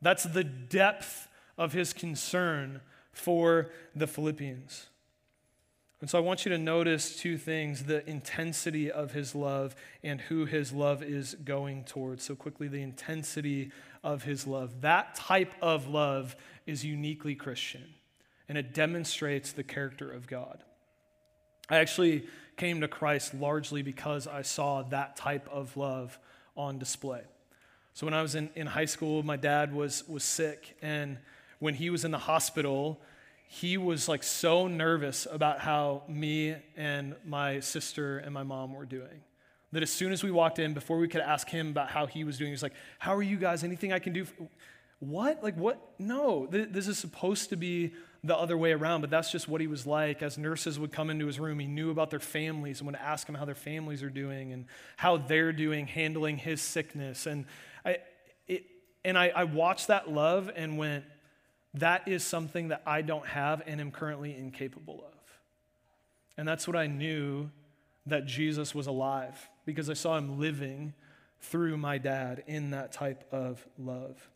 That's 0.02 0.24
the 0.24 0.44
depth 0.44 1.28
of 1.58 1.74
his 1.74 1.94
concern 1.94 2.82
for 3.16 3.72
the 3.96 4.08
Philippians. 4.08 4.88
And 6.02 6.10
so 6.10 6.18
I 6.18 6.22
want 6.22 6.46
you 6.46 6.52
to 6.52 6.58
notice 6.58 7.16
two 7.16 7.38
things 7.38 7.86
the 7.86 8.08
intensity 8.08 8.92
of 8.92 9.14
his 9.14 9.34
love 9.34 9.76
and 10.04 10.22
who 10.22 10.46
his 10.46 10.72
love 10.72 11.02
is 11.02 11.36
going 11.44 11.86
towards. 11.86 12.24
So, 12.24 12.36
quickly, 12.36 12.68
the 12.68 12.82
intensity 12.82 13.72
of 14.04 14.24
his 14.24 14.46
love. 14.46 14.82
That 14.82 15.16
type 15.16 15.54
of 15.62 15.88
love 15.88 16.36
is 16.68 16.86
uniquely 16.86 17.34
Christian, 17.34 17.86
and 18.48 18.58
it 18.58 18.74
demonstrates 18.74 19.54
the 19.54 19.64
character 19.64 20.12
of 20.12 20.28
God. 20.28 20.64
I 21.70 21.78
actually 21.78 22.28
came 22.58 22.82
to 22.82 22.88
Christ 22.88 23.34
largely 23.34 23.82
because 23.82 24.28
I 24.28 24.44
saw 24.44 24.84
that 24.84 25.16
type 25.16 25.50
of 25.52 25.76
love 25.76 26.20
on 26.56 26.78
display. 26.78 27.22
So 27.96 28.06
when 28.06 28.14
I 28.14 28.22
was 28.22 28.36
in, 28.36 28.50
in 28.56 28.68
high 28.68 28.86
school, 28.86 29.24
my 29.24 29.38
dad 29.38 29.74
was, 29.74 30.08
was 30.08 30.24
sick. 30.24 30.78
And 30.82 31.18
when 31.66 31.74
he 31.74 31.90
was 31.90 32.06
in 32.06 32.12
the 32.12 32.20
hospital, 32.20 33.02
he 33.48 33.76
was 33.76 34.08
like 34.08 34.22
so 34.22 34.68
nervous 34.68 35.26
about 35.30 35.60
how 35.60 36.04
me 36.08 36.56
and 36.78 37.16
my 37.26 37.60
sister 37.60 38.20
and 38.20 38.32
my 38.32 38.44
mom 38.44 38.72
were 38.72 38.86
doing. 38.86 39.24
That 39.72 39.82
as 39.82 39.90
soon 39.90 40.12
as 40.14 40.24
we 40.24 40.30
walked 40.30 40.60
in, 40.60 40.76
before 40.76 41.00
we 41.00 41.08
could 41.08 41.22
ask 41.22 41.50
him 41.50 41.70
about 41.70 41.90
how 41.90 42.06
he 42.06 42.24
was 42.24 42.38
doing, 42.38 42.50
he 42.50 42.54
was 42.54 42.62
like, 42.62 42.76
How 43.00 43.16
are 43.16 43.24
you 43.24 43.38
guys? 43.38 43.64
Anything 43.64 43.92
I 43.92 43.98
can 43.98 44.14
do? 44.14 44.28
What? 45.00 45.44
Like, 45.44 45.58
what? 45.58 45.82
No, 45.98 46.46
this 46.46 46.88
is 46.88 47.00
supposed 47.00 47.50
to 47.50 47.56
be 47.56 47.94
the 48.24 48.38
other 48.38 48.58
way 48.58 48.72
around, 48.72 49.02
but 49.02 49.10
that's 49.10 49.32
just 49.32 49.48
what 49.48 49.60
he 49.60 49.66
was 49.66 49.88
like. 49.88 50.22
As 50.22 50.38
nurses 50.38 50.78
would 50.78 50.92
come 50.92 51.10
into 51.10 51.26
his 51.26 51.40
room, 51.40 51.58
he 51.58 51.66
knew 51.66 51.90
about 51.90 52.12
their 52.12 52.20
families 52.20 52.80
and 52.80 52.86
would 52.86 52.96
ask 52.96 53.26
them 53.26 53.36
how 53.36 53.46
their 53.46 53.56
families 53.56 54.04
are 54.04 54.12
doing 54.12 54.54
and 54.54 54.66
how 54.98 55.18
they're 55.18 55.52
doing 55.52 55.88
handling 55.88 56.38
his 56.38 56.62
sickness. 56.62 57.26
And 57.26 57.46
I, 57.84 57.98
it, 58.48 58.66
and 59.04 59.18
I, 59.18 59.32
I 59.36 59.44
watched 59.46 59.88
that 59.88 60.12
love 60.12 60.52
and 60.56 60.78
went, 60.78 61.06
that 61.76 62.08
is 62.08 62.24
something 62.24 62.70
that 62.70 62.82
I 62.86 63.02
don't 63.02 63.26
have 63.28 63.62
and 63.66 63.82
am 63.82 63.92
currently 63.92 64.36
incapable 64.36 65.04
of. 65.06 65.40
And 66.38 66.48
that's 66.48 66.68
what 66.68 66.76
I 66.76 66.88
knew 66.88 67.50
that 68.06 68.26
Jesus 68.26 68.74
was 68.74 68.88
alive 68.88 69.50
because 69.66 69.90
I 69.90 69.94
saw 69.94 70.18
him 70.18 70.40
living 70.40 70.94
through 71.42 71.78
my 71.78 71.98
dad 71.98 72.44
in 72.48 72.72
that 72.72 72.92
type 72.92 73.26
of 73.32 73.66
love. 73.78 74.30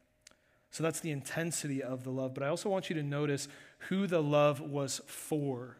So 0.72 0.84
that's 0.84 1.00
the 1.00 1.12
intensity 1.12 1.82
of 1.82 2.04
the 2.04 2.12
love. 2.12 2.34
But 2.34 2.44
I 2.44 2.48
also 2.48 2.70
want 2.70 2.90
you 2.90 2.96
to 2.96 3.04
notice 3.04 3.48
who 3.90 4.06
the 4.06 4.22
love 4.22 4.60
was 4.60 5.02
for. 5.08 5.78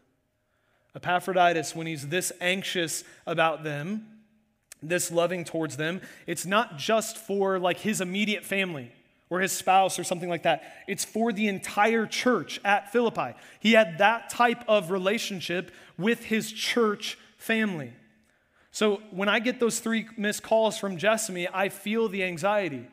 Epaphroditus, 0.94 1.76
when 1.76 1.86
he's 1.86 2.08
this 2.08 2.32
anxious 2.40 3.04
about 3.26 3.62
them, 3.62 4.06
this 4.82 5.12
loving 5.12 5.44
towards 5.44 5.76
them, 5.76 6.00
it's 6.26 6.46
not 6.46 6.78
just 6.78 7.16
for 7.16 7.58
like 7.58 7.78
his 7.78 8.00
immediate 8.00 8.44
family 8.44 8.90
or 9.30 9.40
his 9.40 9.52
spouse 9.52 9.98
or 9.98 10.04
something 10.04 10.28
like 10.28 10.42
that. 10.42 10.64
It's 10.88 11.04
for 11.04 11.32
the 11.32 11.46
entire 11.46 12.04
church 12.04 12.60
at 12.64 12.92
Philippi. 12.92 13.34
He 13.60 13.72
had 13.72 13.98
that 13.98 14.28
type 14.28 14.64
of 14.68 14.90
relationship 14.90 15.70
with 15.96 16.24
his 16.24 16.50
church 16.52 17.16
family. 17.36 17.92
So 18.72 19.00
when 19.10 19.28
I 19.28 19.38
get 19.38 19.60
those 19.60 19.78
three 19.78 20.08
missed 20.16 20.42
calls 20.42 20.76
from 20.76 20.96
Jessamy, 20.96 21.48
I 21.52 21.68
feel 21.68 22.08
the 22.08 22.24
anxiety. 22.24 22.86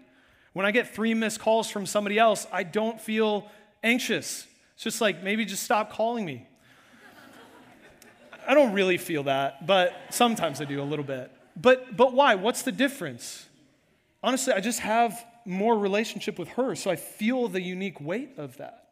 When 0.54 0.65
I 0.65 0.71
get 0.71 0.93
three 0.93 1.13
missed 1.13 1.39
calls 1.39 1.69
from 1.69 1.86
somebody 1.86 2.17
else, 2.17 2.47
I 2.52 2.63
don't 2.63 3.02
feel 3.02 3.50
anxious. 3.84 4.47
It's 4.76 4.84
just 4.84 5.02
like, 5.02 5.23
maybe 5.23 5.43
just 5.43 5.63
stop 5.63 5.91
calling 5.91 6.26
me. 6.26 6.47
I 8.47 8.54
don't 8.54 8.73
really 8.73 8.97
feel 8.97 9.23
that, 9.23 9.67
but 9.67 9.93
sometimes 10.10 10.62
I 10.62 10.65
do 10.65 10.82
a 10.82 10.84
little 10.86 11.04
bit. 11.04 11.32
But, 11.56 11.97
but 11.97 12.13
why? 12.13 12.36
What's 12.36 12.62
the 12.62 12.71
difference? 12.71 13.45
Honestly, 14.23 14.54
I 14.54 14.62
just 14.62 14.80
have 14.80 15.26
more 15.48 15.78
relationship 15.78 16.38
with 16.38 16.50
her, 16.50 16.76
so 16.76 16.92
I 16.92 16.96
feel 16.96 17.48
the 17.48 17.62
unique 17.62 18.02
weight 18.02 18.38
of 18.38 18.58
that. 18.58 18.88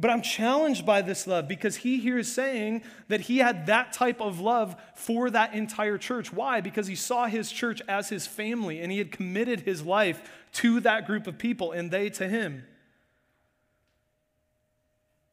But 0.00 0.10
I'm 0.10 0.22
challenged 0.22 0.86
by 0.86 1.02
this 1.02 1.26
love 1.26 1.46
because 1.46 1.76
he 1.76 2.00
here 2.00 2.18
is 2.18 2.32
saying 2.32 2.82
that 3.08 3.20
he 3.20 3.38
had 3.38 3.66
that 3.66 3.92
type 3.92 4.22
of 4.22 4.40
love 4.40 4.74
for 4.94 5.28
that 5.28 5.52
entire 5.52 5.98
church. 5.98 6.32
Why? 6.32 6.62
Because 6.62 6.86
he 6.86 6.94
saw 6.94 7.26
his 7.26 7.52
church 7.52 7.82
as 7.86 8.08
his 8.08 8.26
family 8.26 8.80
and 8.80 8.90
he 8.90 8.96
had 8.96 9.12
committed 9.12 9.60
his 9.60 9.82
life 9.82 10.22
to 10.54 10.80
that 10.80 11.06
group 11.06 11.26
of 11.26 11.36
people 11.36 11.72
and 11.72 11.90
they 11.90 12.08
to 12.10 12.26
him. 12.26 12.64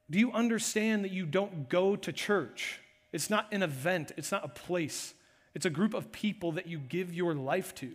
Do 0.10 0.20
you 0.20 0.34
understand 0.34 1.06
that 1.06 1.12
you 1.12 1.26
don't 1.26 1.70
go 1.70 1.96
to 1.96 2.12
church? 2.12 2.82
It's 3.14 3.30
not 3.30 3.48
an 3.54 3.64
event, 3.64 4.12
it's 4.18 4.34
not 4.34 4.44
a 4.44 4.50
place. 4.50 5.14
It's 5.56 5.66
a 5.66 5.70
group 5.70 5.94
of 5.94 6.12
people 6.12 6.52
that 6.54 6.68
you 6.68 6.78
give 6.78 7.14
your 7.14 7.34
life 7.34 7.74
to 7.76 7.92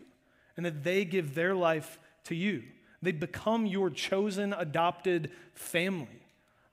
and 0.57 0.65
that 0.65 0.85
they 0.85 1.05
give 1.05 1.35
their 1.35 1.55
life 1.55 1.99
to 2.25 2.35
you. 2.35 2.63
They 3.03 3.13
become 3.13 3.67
your 3.67 3.91
chosen, 3.91 4.53
adopted 4.53 5.31
family. 5.55 6.23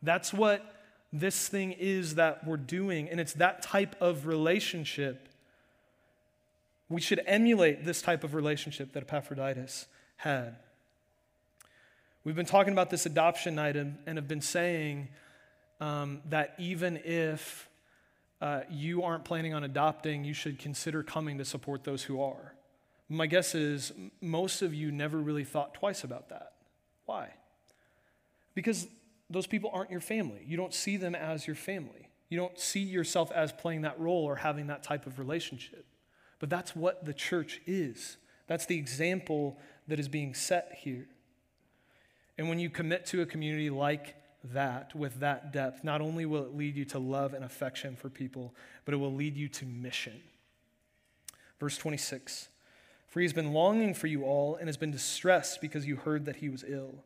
That's 0.03 0.31
what 0.31 0.75
this 1.12 1.47
thing 1.47 1.71
is 1.71 2.15
that 2.15 2.45
we're 2.45 2.57
doing, 2.57 3.09
and 3.09 3.19
it's 3.19 3.33
that 3.33 3.63
type 3.63 3.95
of 3.99 4.27
relationship. 4.27 5.27
We 6.88 7.01
should 7.01 7.21
emulate 7.25 7.83
this 7.83 8.01
type 8.01 8.23
of 8.23 8.35
relationship 8.35 8.93
that 8.93 9.03
Epaphroditus 9.03 9.88
had. 10.17 10.55
We've 12.23 12.35
been 12.35 12.45
talking 12.45 12.73
about 12.73 12.89
this 12.89 13.05
adoption 13.05 13.57
item 13.57 13.97
and 14.05 14.17
have 14.17 14.27
been 14.27 14.41
saying 14.41 15.07
um, 15.79 16.21
that 16.29 16.53
even 16.59 16.99
if 17.03 17.67
uh, 18.41 18.62
you 18.69 19.03
aren't 19.03 19.25
planning 19.25 19.53
on 19.53 19.63
adopting, 19.63 20.23
you 20.23 20.33
should 20.33 20.59
consider 20.59 21.01
coming 21.01 21.38
to 21.38 21.45
support 21.45 21.83
those 21.83 22.03
who 22.03 22.21
are. 22.21 22.53
My 23.10 23.26
guess 23.26 23.56
is 23.56 23.91
most 24.22 24.62
of 24.62 24.74
you 24.74 24.91
never 24.91 25.17
really 25.17 25.43
thought 25.43 25.74
twice 25.74 26.04
about 26.04 26.30
that. 26.30 26.54
Why? 27.06 27.34
Because 28.54 28.88
those 29.30 29.48
people 29.48 29.72
aren't 29.74 29.89
your 29.89 30.00
family. 30.00 30.43
You 30.45 30.58
don't 30.58 30.74
see 30.74 30.95
them 30.95 31.15
as 31.15 31.48
your 31.48 31.56
family. 31.56 32.10
You 32.30 32.38
don't 32.38 32.58
see 32.60 32.82
yourself 32.82 33.32
as 33.32 33.52
playing 33.52 33.82
that 33.82 34.00
role 34.00 34.24
or 34.24 34.36
having 34.36 34.67
that 34.67 34.84
type 34.84 35.08
of 35.08 35.17
relationship. 35.17 35.86
But 36.38 36.50
that's 36.50 36.76
what 36.76 37.04
the 37.04 37.13
church 37.13 37.60
is. 37.65 38.17
That's 38.48 38.67
the 38.67 38.78
example 38.78 39.58
that 39.88 40.00
is 40.00 40.08
being 40.08 40.36
set 40.36 40.78
here. 40.78 41.08
And 42.38 42.48
when 42.48 42.60
you 42.60 42.69
commit 42.69 43.06
to 43.08 43.22
a 43.22 43.26
community 43.26 43.69
like 43.69 44.15
that, 44.43 44.95
with 44.95 45.19
that 45.19 45.52
depth, 45.52 45.84
not 45.84 46.00
only 46.00 46.26
will 46.26 46.43
it 46.43 46.56
lead 46.56 46.76
you 46.76 46.86
to 46.86 47.00
love 47.00 47.34
and 47.34 47.43
affection 47.43 47.95
for 47.95 48.10
people, 48.10 48.54
but 48.86 48.93
it 48.93 48.98
will 48.98 49.13
lead 49.13 49.36
you 49.36 49.50
to 49.50 49.65
mission. 49.65 50.22
Verse 51.60 51.78
26 51.78 52.48
For 53.10 53.19
he 53.19 53.26
has 53.26 53.34
been 53.34 53.54
longing 53.54 53.93
for 53.93 54.08
you 54.08 54.24
all 54.24 54.56
and 54.56 54.67
has 54.67 54.78
been 54.78 54.91
distressed 54.91 55.62
because 55.62 55.86
you 55.86 55.95
heard 55.95 56.26
that 56.26 56.38
he 56.38 56.50
was 56.50 56.63
ill. 56.67 57.04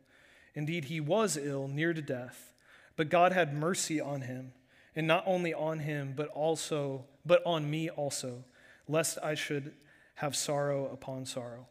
Indeed, 0.54 0.84
he 0.84 1.00
was 1.00 1.36
ill, 1.36 1.66
near 1.66 1.92
to 1.92 2.02
death, 2.02 2.52
but 2.94 3.08
God 3.08 3.32
had 3.32 3.54
mercy 3.54 4.00
on 4.00 4.20
him, 4.20 4.52
and 4.94 5.06
not 5.06 5.24
only 5.26 5.52
on 5.52 5.80
him, 5.80 6.12
but 6.14 6.28
also 6.28 7.06
but 7.26 7.42
on 7.46 7.68
me 7.68 7.88
also, 7.88 8.44
lest 8.86 9.18
I 9.22 9.34
should 9.34 9.72
have 10.16 10.36
sorrow 10.36 10.86
upon 10.92 11.24
sorrow. 11.24 11.66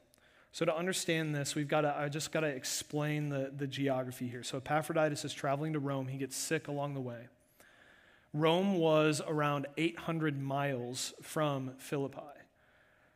So 0.51 0.65
to 0.65 0.75
understand 0.75 1.33
this, 1.33 1.55
we've 1.55 1.67
got 1.67 1.81
to 1.81 1.95
I 1.95 2.09
just 2.09 2.31
got 2.31 2.41
to 2.41 2.47
explain 2.47 3.29
the, 3.29 3.51
the 3.55 3.67
geography 3.67 4.27
here. 4.27 4.43
So 4.43 4.57
Epaphroditus 4.57 5.23
is 5.23 5.33
traveling 5.33 5.73
to 5.73 5.79
Rome. 5.79 6.07
He 6.07 6.17
gets 6.17 6.35
sick 6.35 6.67
along 6.67 6.95
the 6.95 7.01
way. 7.01 7.27
Rome 8.33 8.79
was 8.79 9.21
around 9.27 9.67
800 9.77 10.41
miles 10.41 11.13
from 11.21 11.73
Philippi. 11.77 12.19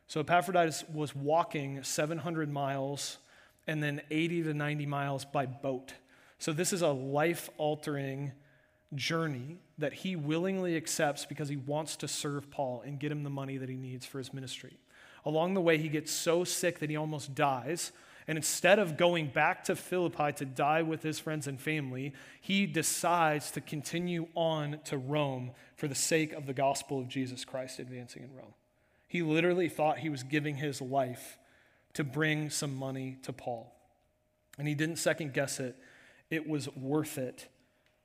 So 0.08 0.20
Epaphroditus 0.20 0.84
was 0.92 1.14
walking 1.14 1.84
700 1.84 2.50
miles 2.50 3.18
and 3.66 3.82
then 3.82 4.00
80 4.10 4.44
to 4.44 4.54
90 4.54 4.86
miles 4.86 5.24
by 5.26 5.44
boat. 5.44 5.92
So 6.38 6.52
this 6.52 6.72
is 6.72 6.80
a 6.80 6.88
life 6.88 7.50
altering 7.58 8.32
journey 8.94 9.58
that 9.76 9.92
he 9.92 10.16
willingly 10.16 10.76
accepts 10.76 11.26
because 11.26 11.50
he 11.50 11.56
wants 11.56 11.96
to 11.96 12.08
serve 12.08 12.50
Paul 12.50 12.82
and 12.86 12.98
get 12.98 13.12
him 13.12 13.22
the 13.22 13.30
money 13.30 13.58
that 13.58 13.68
he 13.68 13.76
needs 13.76 14.06
for 14.06 14.16
his 14.16 14.32
ministry. 14.32 14.78
Along 15.26 15.52
the 15.52 15.60
way, 15.60 15.76
he 15.76 15.90
gets 15.90 16.10
so 16.10 16.42
sick 16.42 16.78
that 16.78 16.88
he 16.88 16.96
almost 16.96 17.34
dies. 17.34 17.92
And 18.26 18.38
instead 18.38 18.78
of 18.78 18.96
going 18.96 19.28
back 19.28 19.64
to 19.64 19.76
Philippi 19.76 20.32
to 20.36 20.46
die 20.46 20.82
with 20.82 21.02
his 21.02 21.18
friends 21.18 21.46
and 21.46 21.60
family, 21.60 22.14
he 22.40 22.64
decides 22.64 23.50
to 23.50 23.60
continue 23.60 24.28
on 24.34 24.80
to 24.84 24.96
Rome 24.96 25.50
for 25.76 25.86
the 25.86 25.94
sake 25.94 26.32
of 26.32 26.46
the 26.46 26.54
gospel 26.54 26.98
of 26.98 27.08
Jesus 27.08 27.44
Christ 27.44 27.78
advancing 27.78 28.22
in 28.22 28.34
Rome. 28.34 28.54
He 29.08 29.22
literally 29.22 29.68
thought 29.68 29.98
he 29.98 30.10
was 30.10 30.22
giving 30.22 30.56
his 30.56 30.80
life 30.80 31.38
to 31.94 32.04
bring 32.04 32.50
some 32.50 32.76
money 32.76 33.16
to 33.22 33.32
Paul. 33.32 33.74
And 34.58 34.68
he 34.68 34.74
didn't 34.74 34.96
second 34.96 35.32
guess 35.32 35.58
it, 35.58 35.76
it 36.30 36.46
was 36.46 36.68
worth 36.76 37.16
it 37.16 37.48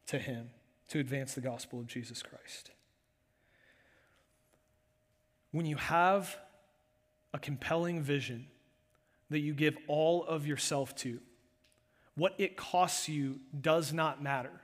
to 0.08 0.18
him 0.18 0.50
to 0.88 1.00
advance 1.00 1.34
the 1.34 1.42
gospel 1.42 1.80
of 1.80 1.88
Jesus 1.88 2.24
Christ. 2.24 2.72
When 5.52 5.66
you 5.66 5.76
have 5.76 6.36
a 7.34 7.40
compelling 7.40 8.02
vision 8.02 8.48
that 9.30 9.40
you 9.40 9.54
give 9.54 9.78
all 9.88 10.24
of 10.24 10.48
yourself 10.48 10.96
to, 10.98 11.20
what 12.16 12.34
it 12.38 12.56
costs 12.56 13.10
you 13.10 13.40
does 13.60 13.92
not 13.92 14.22
matter 14.22 14.62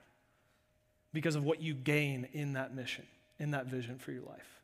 because 1.13 1.35
of 1.35 1.43
what 1.43 1.61
you 1.61 1.73
gain 1.73 2.27
in 2.33 2.53
that 2.53 2.75
mission, 2.75 3.05
in 3.39 3.51
that 3.51 3.65
vision 3.65 3.97
for 3.97 4.11
your 4.11 4.23
life. 4.23 4.58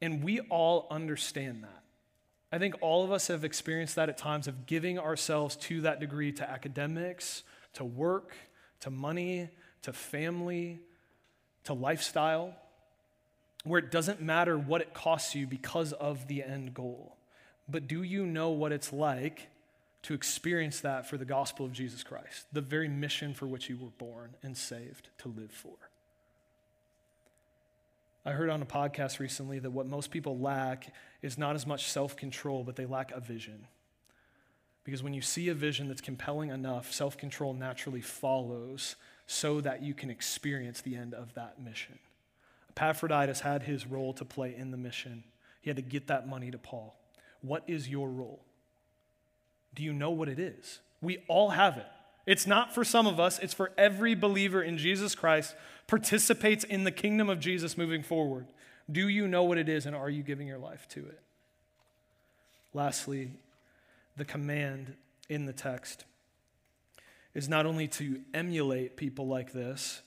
And 0.00 0.22
we 0.22 0.40
all 0.40 0.86
understand 0.90 1.62
that. 1.64 1.82
I 2.52 2.58
think 2.58 2.76
all 2.80 3.04
of 3.04 3.12
us 3.12 3.28
have 3.28 3.44
experienced 3.44 3.94
that 3.96 4.08
at 4.08 4.18
times 4.18 4.48
of 4.48 4.66
giving 4.66 4.98
ourselves 4.98 5.56
to 5.56 5.82
that 5.82 6.00
degree 6.00 6.32
to 6.32 6.48
academics, 6.48 7.44
to 7.74 7.84
work, 7.84 8.34
to 8.80 8.90
money, 8.90 9.48
to 9.82 9.92
family, 9.92 10.80
to 11.64 11.74
lifestyle, 11.74 12.54
where 13.64 13.78
it 13.78 13.90
doesn't 13.90 14.20
matter 14.20 14.58
what 14.58 14.80
it 14.80 14.94
costs 14.94 15.34
you 15.34 15.46
because 15.46 15.92
of 15.92 16.26
the 16.26 16.42
end 16.42 16.74
goal. 16.74 17.16
But 17.68 17.86
do 17.86 18.02
you 18.02 18.26
know 18.26 18.50
what 18.50 18.72
it's 18.72 18.92
like 18.92 19.48
to 20.02 20.14
experience 20.14 20.80
that 20.80 21.06
for 21.06 21.18
the 21.18 21.24
gospel 21.24 21.66
of 21.66 21.72
Jesus 21.72 22.02
Christ, 22.02 22.46
the 22.52 22.62
very 22.62 22.88
mission 22.88 23.34
for 23.34 23.46
which 23.46 23.68
you 23.68 23.76
were 23.76 23.90
born 23.90 24.30
and 24.42 24.56
saved 24.56 25.10
to 25.18 25.28
live 25.28 25.52
for? 25.52 25.76
I 28.30 28.34
heard 28.34 28.48
on 28.48 28.62
a 28.62 28.66
podcast 28.66 29.18
recently 29.18 29.58
that 29.58 29.72
what 29.72 29.88
most 29.88 30.12
people 30.12 30.38
lack 30.38 30.94
is 31.20 31.36
not 31.36 31.56
as 31.56 31.66
much 31.66 31.88
self 31.88 32.16
control, 32.16 32.62
but 32.62 32.76
they 32.76 32.86
lack 32.86 33.10
a 33.10 33.18
vision. 33.18 33.66
Because 34.84 35.02
when 35.02 35.14
you 35.14 35.20
see 35.20 35.48
a 35.48 35.54
vision 35.54 35.88
that's 35.88 36.00
compelling 36.00 36.50
enough, 36.50 36.92
self 36.92 37.18
control 37.18 37.54
naturally 37.54 38.00
follows 38.00 38.94
so 39.26 39.60
that 39.60 39.82
you 39.82 39.94
can 39.94 40.10
experience 40.10 40.80
the 40.80 40.94
end 40.94 41.12
of 41.12 41.34
that 41.34 41.60
mission. 41.60 41.98
Epaphroditus 42.68 43.40
had 43.40 43.64
his 43.64 43.84
role 43.84 44.12
to 44.12 44.24
play 44.24 44.54
in 44.56 44.70
the 44.70 44.76
mission. 44.76 45.24
He 45.60 45.68
had 45.68 45.76
to 45.76 45.82
get 45.82 46.06
that 46.06 46.28
money 46.28 46.52
to 46.52 46.58
Paul. 46.58 46.94
What 47.42 47.64
is 47.66 47.88
your 47.88 48.08
role? 48.08 48.44
Do 49.74 49.82
you 49.82 49.92
know 49.92 50.10
what 50.10 50.28
it 50.28 50.38
is? 50.38 50.78
We 51.02 51.18
all 51.26 51.50
have 51.50 51.78
it. 51.78 51.86
It's 52.30 52.46
not 52.46 52.72
for 52.72 52.84
some 52.84 53.08
of 53.08 53.18
us, 53.18 53.40
it's 53.40 53.52
for 53.52 53.72
every 53.76 54.14
believer 54.14 54.62
in 54.62 54.78
Jesus 54.78 55.16
Christ 55.16 55.56
participates 55.88 56.62
in 56.62 56.84
the 56.84 56.92
kingdom 56.92 57.28
of 57.28 57.40
Jesus 57.40 57.76
moving 57.76 58.04
forward. 58.04 58.46
Do 58.88 59.08
you 59.08 59.26
know 59.26 59.42
what 59.42 59.58
it 59.58 59.68
is 59.68 59.84
and 59.84 59.96
are 59.96 60.08
you 60.08 60.22
giving 60.22 60.46
your 60.46 60.56
life 60.56 60.86
to 60.90 61.00
it? 61.00 61.20
Lastly, 62.72 63.32
the 64.16 64.24
command 64.24 64.94
in 65.28 65.46
the 65.46 65.52
text 65.52 66.04
is 67.34 67.48
not 67.48 67.66
only 67.66 67.88
to 67.88 68.20
emulate 68.32 68.96
people 68.96 69.26
like 69.26 69.52
this, 69.52 70.00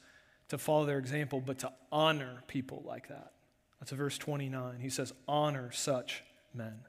to 0.48 0.58
follow 0.58 0.86
their 0.86 1.00
example, 1.00 1.44
but 1.46 1.60
to 1.60 1.74
honor 1.92 2.42
people 2.48 2.84
like 2.88 3.10
that. 3.10 3.34
That's 3.82 3.92
verse 3.92 4.18
29. 4.18 4.80
He 4.80 4.90
says, 4.90 5.12
Honor 5.28 5.74
such 5.74 6.24
men. 6.54 6.86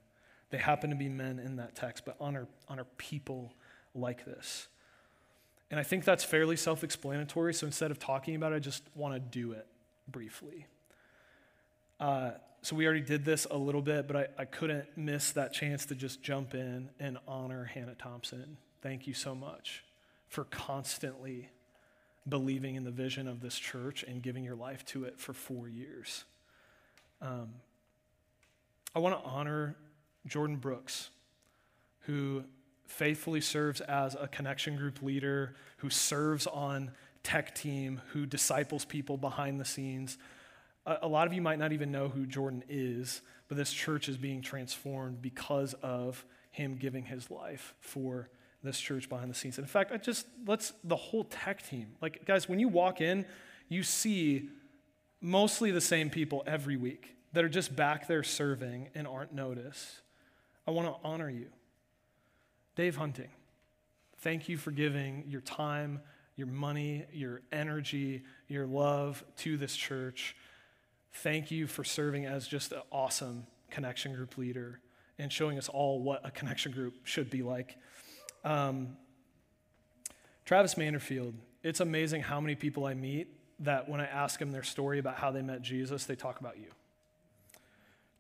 They 0.51 0.59
happen 0.59 0.90
to 0.90 0.97
be 0.97 1.09
men 1.09 1.40
in 1.40 1.57
that 1.57 1.75
text, 1.75 2.05
but 2.05 2.14
honor, 2.20 2.47
honor 2.68 2.87
people 2.99 3.53
like 3.97 4.25
this. 4.25 4.68
And 5.74 5.80
I 5.80 5.82
think 5.82 6.04
that's 6.04 6.22
fairly 6.22 6.54
self 6.54 6.84
explanatory. 6.84 7.52
So 7.52 7.66
instead 7.66 7.90
of 7.90 7.98
talking 7.98 8.37
about 8.37 8.52
it, 8.52 8.54
I 8.54 8.58
just 8.60 8.84
want 8.94 9.14
to 9.14 9.18
do 9.18 9.50
it 9.50 9.66
briefly. 10.06 10.68
Uh, 11.98 12.30
so 12.62 12.76
we 12.76 12.87
already 12.87 13.00
did 13.00 13.24
this 13.24 13.44
a 13.50 13.56
little 13.56 13.82
bit, 13.82 14.06
but 14.06 14.16
I, 14.16 14.26
I 14.38 14.44
couldn't 14.44 14.87
miss 14.96 15.32
that 15.32 15.52
chance 15.52 15.84
to 15.87 15.96
just 15.96 16.22
jump 16.22 16.54
in 16.54 16.90
and 17.00 17.18
honor 17.26 17.64
Hannah 17.64 17.96
Thompson. 17.96 18.56
Thank 18.82 19.08
you 19.08 19.14
so 19.14 19.34
much 19.34 19.82
for 20.28 20.44
constantly 20.44 21.48
believing 22.28 22.76
in 22.76 22.84
the 22.84 22.92
vision 22.92 23.26
of 23.26 23.40
this 23.40 23.58
church 23.58 24.04
and 24.04 24.22
giving 24.22 24.44
your 24.44 24.54
life 24.54 24.87
to 24.87 25.02
it 25.02 25.18
for 25.18 25.32
four 25.32 25.68
years. 25.68 26.22
Um, 27.20 27.48
I 28.94 29.00
want 29.00 29.20
to 29.20 29.28
honor 29.28 29.74
Jordan 30.24 30.54
Brooks, 30.54 31.10
who 32.02 32.44
faithfully 32.87 33.40
serves 33.40 33.81
as 33.81 34.16
a 34.18 34.29
connection 34.29 34.77
group 34.77 35.03
leader, 35.03 35.55
who 35.79 35.90
serves 35.90 36.47
on 36.47 36.90
tech 37.23 37.55
team, 37.55 38.01
who 38.12 38.27
disciples 38.27 38.85
people 38.85 39.16
behind 39.16 39.59
the 39.59 39.64
scenes. 39.64 40.18
A, 40.87 40.99
a 41.03 41.09
lot 41.09 41.27
of 41.27 41.33
you 41.33 41.42
might 41.42 41.59
not 41.59 41.73
even 41.73 41.90
know 41.90 42.09
who 42.09 42.27
Jordan 42.27 42.62
is, 42.68 43.23
but 43.49 43.57
this 43.57 43.73
church 43.73 44.09
is 44.09 44.16
being 44.16 44.42
transformed 44.42 45.20
because 45.23 45.75
of 45.75 46.25
him 46.51 46.77
giving 46.77 47.05
his 47.05 47.31
life 47.31 47.75
for 47.81 48.29
this 48.62 48.79
church 48.81 49.09
behind 49.09 49.31
the 49.31 49.35
scenes. 49.35 49.59
In 49.59 49.66
fact, 49.66 49.92
I 49.92 49.97
just 49.97 50.27
let's 50.47 50.73
the 50.85 50.97
whole 50.97 51.25
tech 51.25 51.62
team. 51.62 51.97
Like 52.01 52.25
guys, 52.25 52.49
when 52.49 52.59
you 52.59 52.68
walk 52.68 53.01
in, 53.01 53.27
you 53.68 53.83
see 53.83 54.49
mostly 55.20 55.70
the 55.70 55.81
same 55.81 56.11
people 56.11 56.42
every 56.47 56.77
week 56.77 57.16
that 57.33 57.44
are 57.44 57.49
just 57.49 57.75
back 57.75 58.07
there 58.07 58.23
serving 58.23 58.88
and 58.94 59.07
aren't 59.07 59.33
noticed. 59.35 60.01
I 60.66 60.70
want 60.70 60.88
to 60.88 61.07
honor 61.07 61.29
you. 61.29 61.49
Dave 62.76 62.96
Hunting, 62.96 63.28
thank 64.18 64.48
you 64.48 64.56
for 64.56 64.72
giving 64.72 65.24
your 65.28 65.40
time, 65.40 66.00
your 66.37 66.48
money, 66.48 67.04
your 67.12 67.42
energy, 67.52 68.24
your 68.48 68.66
love 68.66 69.22
to 69.38 69.56
this 69.56 69.76
church. 69.76 70.34
Thank 71.12 71.52
you 71.52 71.68
for 71.68 71.84
serving 71.84 72.26
as 72.26 72.48
just 72.48 72.72
an 72.72 72.82
awesome 72.90 73.46
connection 73.70 74.14
group 74.14 74.37
leader 74.37 74.80
and 75.18 75.32
showing 75.32 75.56
us 75.56 75.68
all 75.68 76.00
what 76.00 76.26
a 76.26 76.30
connection 76.32 76.72
group 76.72 76.94
should 77.04 77.30
be 77.30 77.42
like. 77.42 77.76
Um, 78.44 78.96
Travis 80.44 80.74
Manderfield, 80.74 81.34
it's 81.62 81.78
amazing 81.80 82.22
how 82.22 82.40
many 82.40 82.56
people 82.56 82.87
I 82.87 82.94
meet 82.94 83.28
that 83.60 83.88
when 83.88 84.00
I 84.00 84.06
ask 84.06 84.40
them 84.40 84.50
their 84.50 84.64
story 84.64 84.98
about 84.98 85.14
how 85.14 85.30
they 85.30 85.42
met 85.42 85.62
Jesus, 85.62 86.06
they 86.06 86.16
talk 86.16 86.40
about 86.40 86.58
you. 86.58 86.66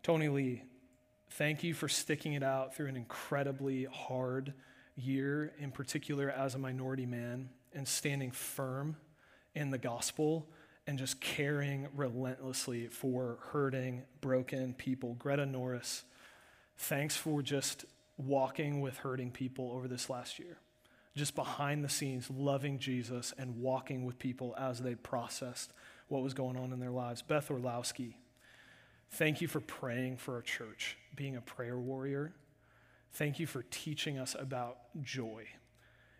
Tony 0.04 0.28
Lee, 0.28 0.62
thank 1.34 1.64
you 1.64 1.74
for 1.74 1.88
sticking 1.88 2.34
it 2.34 2.42
out 2.42 2.74
through 2.74 2.86
an 2.86 2.96
incredibly 2.96 3.84
hard 3.84 4.52
year, 4.96 5.52
in 5.58 5.70
particular 5.70 6.30
as 6.30 6.54
a 6.54 6.58
minority 6.58 7.06
man, 7.06 7.48
and 7.72 7.86
standing 7.86 8.30
firm 8.30 8.96
in 9.54 9.70
the 9.70 9.78
gospel 9.78 10.48
and 10.86 10.98
just 10.98 11.20
caring 11.20 11.88
relentlessly 11.94 12.86
for 12.88 13.38
hurting, 13.52 14.02
broken 14.20 14.74
people. 14.74 15.14
Greta 15.14 15.46
Norris, 15.46 16.04
thanks 16.76 17.16
for 17.16 17.42
just 17.42 17.84
walking 18.16 18.80
with 18.80 18.98
hurting 18.98 19.30
people 19.30 19.72
over 19.72 19.88
this 19.88 20.08
last 20.08 20.38
year. 20.38 20.58
Just 21.16 21.34
behind 21.34 21.84
the 21.84 21.88
scenes, 21.88 22.28
loving 22.30 22.78
Jesus 22.78 23.32
and 23.38 23.60
walking 23.60 24.04
with 24.04 24.18
people 24.18 24.54
as 24.58 24.80
they 24.80 24.94
processed 24.94 25.72
what 26.08 26.22
was 26.22 26.34
going 26.34 26.56
on 26.56 26.72
in 26.72 26.80
their 26.80 26.90
lives. 26.90 27.22
Beth 27.22 27.50
Orlowski, 27.50 28.18
thank 29.10 29.40
you 29.40 29.48
for 29.48 29.60
praying 29.60 30.16
for 30.16 30.34
our 30.34 30.42
church, 30.42 30.96
being 31.14 31.36
a 31.36 31.40
prayer 31.40 31.78
warrior. 31.78 32.32
Thank 33.12 33.38
you 33.38 33.46
for 33.46 33.62
teaching 33.70 34.18
us 34.18 34.34
about 34.38 34.78
joy 35.02 35.44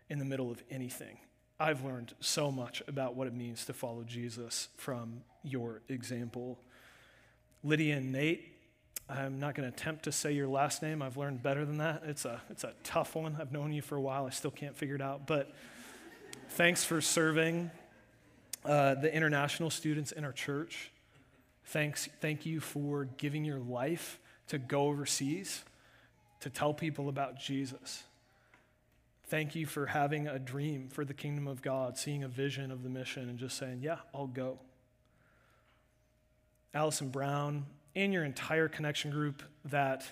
in 0.09 0.19
the 0.19 0.25
middle 0.25 0.51
of 0.51 0.63
anything. 0.69 1.17
I've 1.59 1.83
learned 1.83 2.13
so 2.19 2.51
much 2.51 2.81
about 2.87 3.15
what 3.15 3.27
it 3.27 3.33
means 3.33 3.65
to 3.65 3.73
follow 3.73 4.03
Jesus 4.03 4.69
from 4.77 5.21
your 5.43 5.81
example. 5.87 6.59
Lydia 7.63 7.97
and 7.97 8.11
Nate, 8.11 8.53
I'm 9.07 9.39
not 9.39 9.55
going 9.55 9.69
to 9.69 9.75
attempt 9.75 10.03
to 10.05 10.11
say 10.11 10.33
your 10.33 10.47
last 10.47 10.81
name. 10.81 11.01
I've 11.01 11.15
learned 11.15 11.43
better 11.43 11.65
than 11.65 11.77
that. 11.77 12.03
It's 12.05 12.25
a, 12.25 12.41
it's 12.49 12.63
a 12.63 12.73
tough 12.83 13.15
one. 13.15 13.37
I've 13.39 13.51
known 13.51 13.71
you 13.71 13.81
for 13.81 13.95
a 13.95 14.01
while. 14.01 14.25
I 14.25 14.31
still 14.31 14.51
can't 14.51 14.75
figure 14.75 14.95
it 14.95 15.01
out. 15.01 15.27
But 15.27 15.53
thanks 16.49 16.83
for 16.83 17.01
serving 17.01 17.71
uh, 18.65 18.95
the 18.95 19.13
international 19.13 19.69
students 19.69 20.11
in 20.11 20.25
our 20.25 20.31
church. 20.31 20.91
Thanks, 21.65 22.07
thank 22.21 22.45
you 22.45 22.59
for 22.59 23.05
giving 23.17 23.43
your 23.43 23.59
life 23.59 24.19
to 24.47 24.57
go 24.57 24.87
overseas 24.87 25.63
to 26.41 26.49
tell 26.49 26.73
people 26.73 27.09
about 27.09 27.39
Jesus. 27.39 28.03
Thank 29.27 29.55
you 29.55 29.65
for 29.65 29.87
having 29.87 30.27
a 30.27 30.37
dream 30.37 30.89
for 30.89 31.03
the 31.03 31.13
kingdom 31.13 31.47
of 31.47 31.61
God, 31.63 31.97
seeing 31.97 32.23
a 32.23 32.27
vision 32.27 32.71
of 32.71 32.83
the 32.83 32.89
mission, 32.89 33.27
and 33.27 33.39
just 33.39 33.57
saying, 33.57 33.79
Yeah, 33.81 33.97
I'll 34.13 34.27
go. 34.27 34.59
Allison 36.75 37.09
Brown, 37.09 37.65
and 37.95 38.13
your 38.13 38.23
entire 38.23 38.67
connection 38.67 39.09
group 39.09 39.41
that 39.65 40.03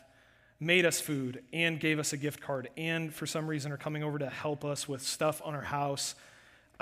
made 0.59 0.85
us 0.85 0.99
food 0.99 1.43
and 1.51 1.79
gave 1.79 1.99
us 1.99 2.13
a 2.13 2.17
gift 2.17 2.39
card 2.39 2.69
and 2.77 3.13
for 3.13 3.25
some 3.25 3.47
reason 3.47 3.71
are 3.71 3.77
coming 3.77 4.01
over 4.01 4.17
to 4.17 4.29
help 4.29 4.63
us 4.63 4.87
with 4.87 5.01
stuff 5.01 5.41
on 5.43 5.53
our 5.53 5.61
house. 5.61 6.15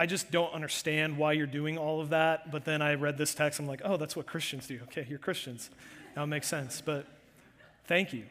I 0.01 0.07
just 0.07 0.31
don't 0.31 0.51
understand 0.51 1.15
why 1.19 1.33
you're 1.33 1.45
doing 1.45 1.77
all 1.77 2.01
of 2.01 2.09
that. 2.09 2.49
But 2.49 2.65
then 2.65 2.81
I 2.81 2.95
read 2.95 3.19
this 3.19 3.35
text, 3.35 3.59
I'm 3.59 3.67
like, 3.67 3.83
oh, 3.85 3.97
that's 3.97 4.15
what 4.15 4.25
Christians 4.25 4.65
do. 4.65 4.79
Okay, 4.85 5.05
you're 5.07 5.19
Christians. 5.19 5.69
Now 6.15 6.23
it 6.23 6.27
makes 6.27 6.47
sense. 6.47 6.81
But 6.81 7.05
thank 7.85 8.11
you. 8.11 8.23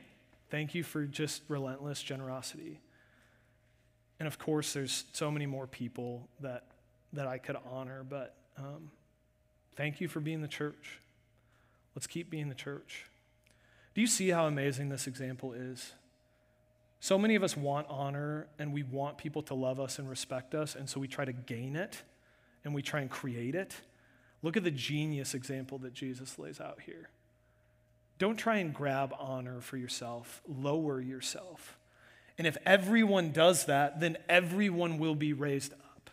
Thank 0.50 0.74
you 0.74 0.82
for 0.82 1.04
just 1.04 1.42
relentless 1.46 2.02
generosity. 2.02 2.80
And 4.18 4.26
of 4.26 4.36
course, 4.36 4.72
there's 4.72 5.04
so 5.12 5.30
many 5.30 5.46
more 5.46 5.68
people 5.68 6.26
that, 6.40 6.64
that 7.12 7.28
I 7.28 7.38
could 7.38 7.56
honor, 7.70 8.02
but 8.02 8.34
um, 8.58 8.90
thank 9.76 10.00
you 10.00 10.08
for 10.08 10.18
being 10.18 10.42
the 10.42 10.48
church. 10.48 10.98
Let's 11.94 12.08
keep 12.08 12.30
being 12.30 12.48
the 12.48 12.56
church. 12.56 13.06
Do 13.94 14.00
you 14.00 14.08
see 14.08 14.30
how 14.30 14.46
amazing 14.46 14.88
this 14.88 15.06
example 15.06 15.52
is? 15.52 15.92
So 17.00 17.18
many 17.18 17.34
of 17.34 17.42
us 17.42 17.56
want 17.56 17.86
honor 17.88 18.46
and 18.58 18.72
we 18.72 18.82
want 18.82 19.16
people 19.18 19.42
to 19.44 19.54
love 19.54 19.80
us 19.80 19.98
and 19.98 20.08
respect 20.08 20.54
us, 20.54 20.74
and 20.74 20.88
so 20.88 21.00
we 21.00 21.08
try 21.08 21.24
to 21.24 21.32
gain 21.32 21.74
it 21.74 22.02
and 22.62 22.74
we 22.74 22.82
try 22.82 23.00
and 23.00 23.10
create 23.10 23.54
it. 23.54 23.74
Look 24.42 24.56
at 24.56 24.64
the 24.64 24.70
genius 24.70 25.34
example 25.34 25.78
that 25.78 25.94
Jesus 25.94 26.38
lays 26.38 26.60
out 26.60 26.80
here. 26.84 27.08
Don't 28.18 28.36
try 28.36 28.58
and 28.58 28.74
grab 28.74 29.14
honor 29.18 29.62
for 29.62 29.78
yourself, 29.78 30.42
lower 30.46 31.00
yourself. 31.00 31.78
And 32.36 32.46
if 32.46 32.58
everyone 32.66 33.32
does 33.32 33.64
that, 33.64 34.00
then 34.00 34.18
everyone 34.28 34.98
will 34.98 35.14
be 35.14 35.32
raised 35.32 35.72
up, 35.72 36.10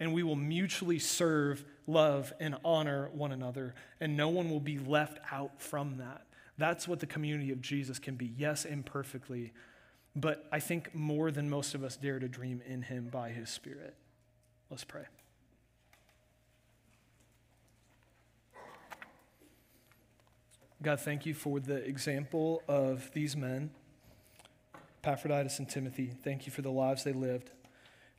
and 0.00 0.12
we 0.12 0.24
will 0.24 0.36
mutually 0.36 0.98
serve 0.98 1.64
love, 1.86 2.32
and 2.40 2.56
honor 2.64 3.08
one 3.12 3.30
another, 3.30 3.74
and 4.00 4.16
no 4.16 4.28
one 4.28 4.50
will 4.50 4.60
be 4.60 4.78
left 4.78 5.18
out 5.30 5.60
from 5.60 5.98
that. 5.98 6.26
That's 6.56 6.88
what 6.88 7.00
the 7.00 7.06
community 7.06 7.52
of 7.52 7.60
Jesus 7.60 7.98
can 7.98 8.16
be. 8.16 8.32
Yes, 8.36 8.64
imperfectly, 8.64 9.52
but 10.16 10.46
I 10.52 10.60
think 10.60 10.94
more 10.94 11.30
than 11.30 11.50
most 11.50 11.74
of 11.74 11.82
us 11.82 11.96
dare 11.96 12.18
to 12.18 12.28
dream 12.28 12.62
in 12.66 12.82
Him 12.82 13.08
by 13.10 13.30
His 13.30 13.50
Spirit. 13.50 13.94
Let's 14.70 14.84
pray. 14.84 15.04
God, 20.82 21.00
thank 21.00 21.24
you 21.24 21.32
for 21.32 21.60
the 21.60 21.76
example 21.76 22.62
of 22.68 23.10
these 23.14 23.36
men, 23.36 23.70
Epaphroditus 25.02 25.58
and 25.58 25.68
Timothy. 25.68 26.12
Thank 26.22 26.44
you 26.44 26.52
for 26.52 26.60
the 26.60 26.70
lives 26.70 27.04
they 27.04 27.12
lived. 27.12 27.50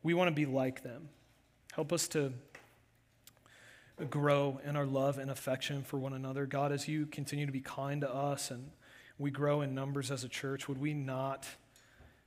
We 0.02 0.16
want 0.16 0.30
to 0.30 0.34
be 0.34 0.48
like 0.48 0.82
them. 0.82 1.10
Help 1.74 1.94
us 1.94 2.08
to 2.10 2.34
grow 4.10 4.60
in 4.66 4.76
our 4.76 4.86
love 4.86 5.18
and 5.18 5.30
affection 5.30 5.84
for 5.84 5.98
one 5.98 6.14
another. 6.14 6.46
God, 6.46 6.72
as 6.72 6.88
you 6.88 7.06
continue 7.06 7.46
to 7.46 7.52
be 7.52 7.62
kind 7.62 8.02
to 8.02 8.12
us 8.12 8.50
and 8.50 8.72
we 9.18 9.32
grow 9.32 9.62
in 9.62 9.76
numbers 9.76 10.10
as 10.10 10.24
a 10.24 10.30
church, 10.30 10.68
would 10.68 10.80
we 10.80 10.94
not 10.94 11.48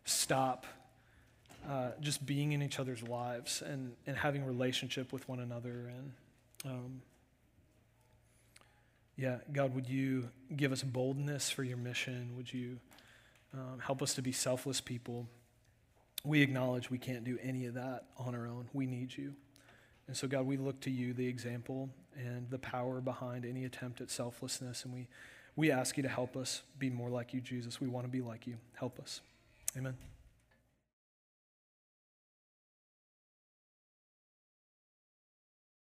stop 0.09 0.67
uh, 1.69 1.91
just 2.01 2.25
being 2.25 2.53
in 2.53 2.63
each 2.63 2.79
other's 2.79 3.03
lives 3.03 3.63
and, 3.63 3.93
and 4.07 4.17
having 4.17 4.45
relationship 4.45 5.13
with 5.13 5.29
one 5.29 5.41
another? 5.41 5.93
And 5.95 6.13
um, 6.65 7.03
yeah, 9.17 9.39
God, 9.53 9.75
would 9.75 9.89
you 9.89 10.29
give 10.57 10.73
us 10.73 10.83
boldness 10.83 11.51
for 11.51 11.65
your 11.65 11.77
mission? 11.77 12.37
Would 12.37 12.53
you 12.53 12.79
um, 13.53 13.81
help 13.81 14.01
us 14.01 14.15
to 14.15 14.23
be 14.23 14.33
selfless 14.33 14.81
people? 14.81 15.27
We 16.25 16.43
acknowledge 16.43 16.91
we 16.91 16.99
can't 16.99 17.25
do 17.25 17.39
any 17.43 17.67
of 17.67 17.75
that 17.75 18.05
on 18.17 18.35
our 18.35 18.47
own. 18.47 18.69
We 18.73 18.87
need 18.87 19.17
you. 19.17 19.35
And 20.07 20.17
so, 20.17 20.27
God, 20.27 20.47
we 20.47 20.57
look 20.57 20.81
to 20.81 20.91
you, 20.91 21.13
the 21.13 21.27
example 21.27 21.91
and 22.17 22.49
the 22.51 22.59
power 22.59 23.01
behind 23.01 23.45
any 23.45 23.65
attempt 23.65 24.01
at 24.01 24.11
selflessness. 24.11 24.85
And 24.85 24.95
we, 24.95 25.07
we 25.55 25.71
ask 25.71 25.97
you 25.97 26.03
to 26.03 26.09
help 26.09 26.37
us 26.37 26.63
be 26.79 26.91
more 26.91 27.11
like 27.11 27.35
you, 27.35 27.41
Jesus. 27.41 27.81
We 27.81 27.89
want 27.89 28.07
to 28.07 28.11
be 28.11 28.21
like 28.21 28.47
you. 28.47 28.57
Help 28.75 28.99
us. 28.99 29.21
Amen. 29.79 30.18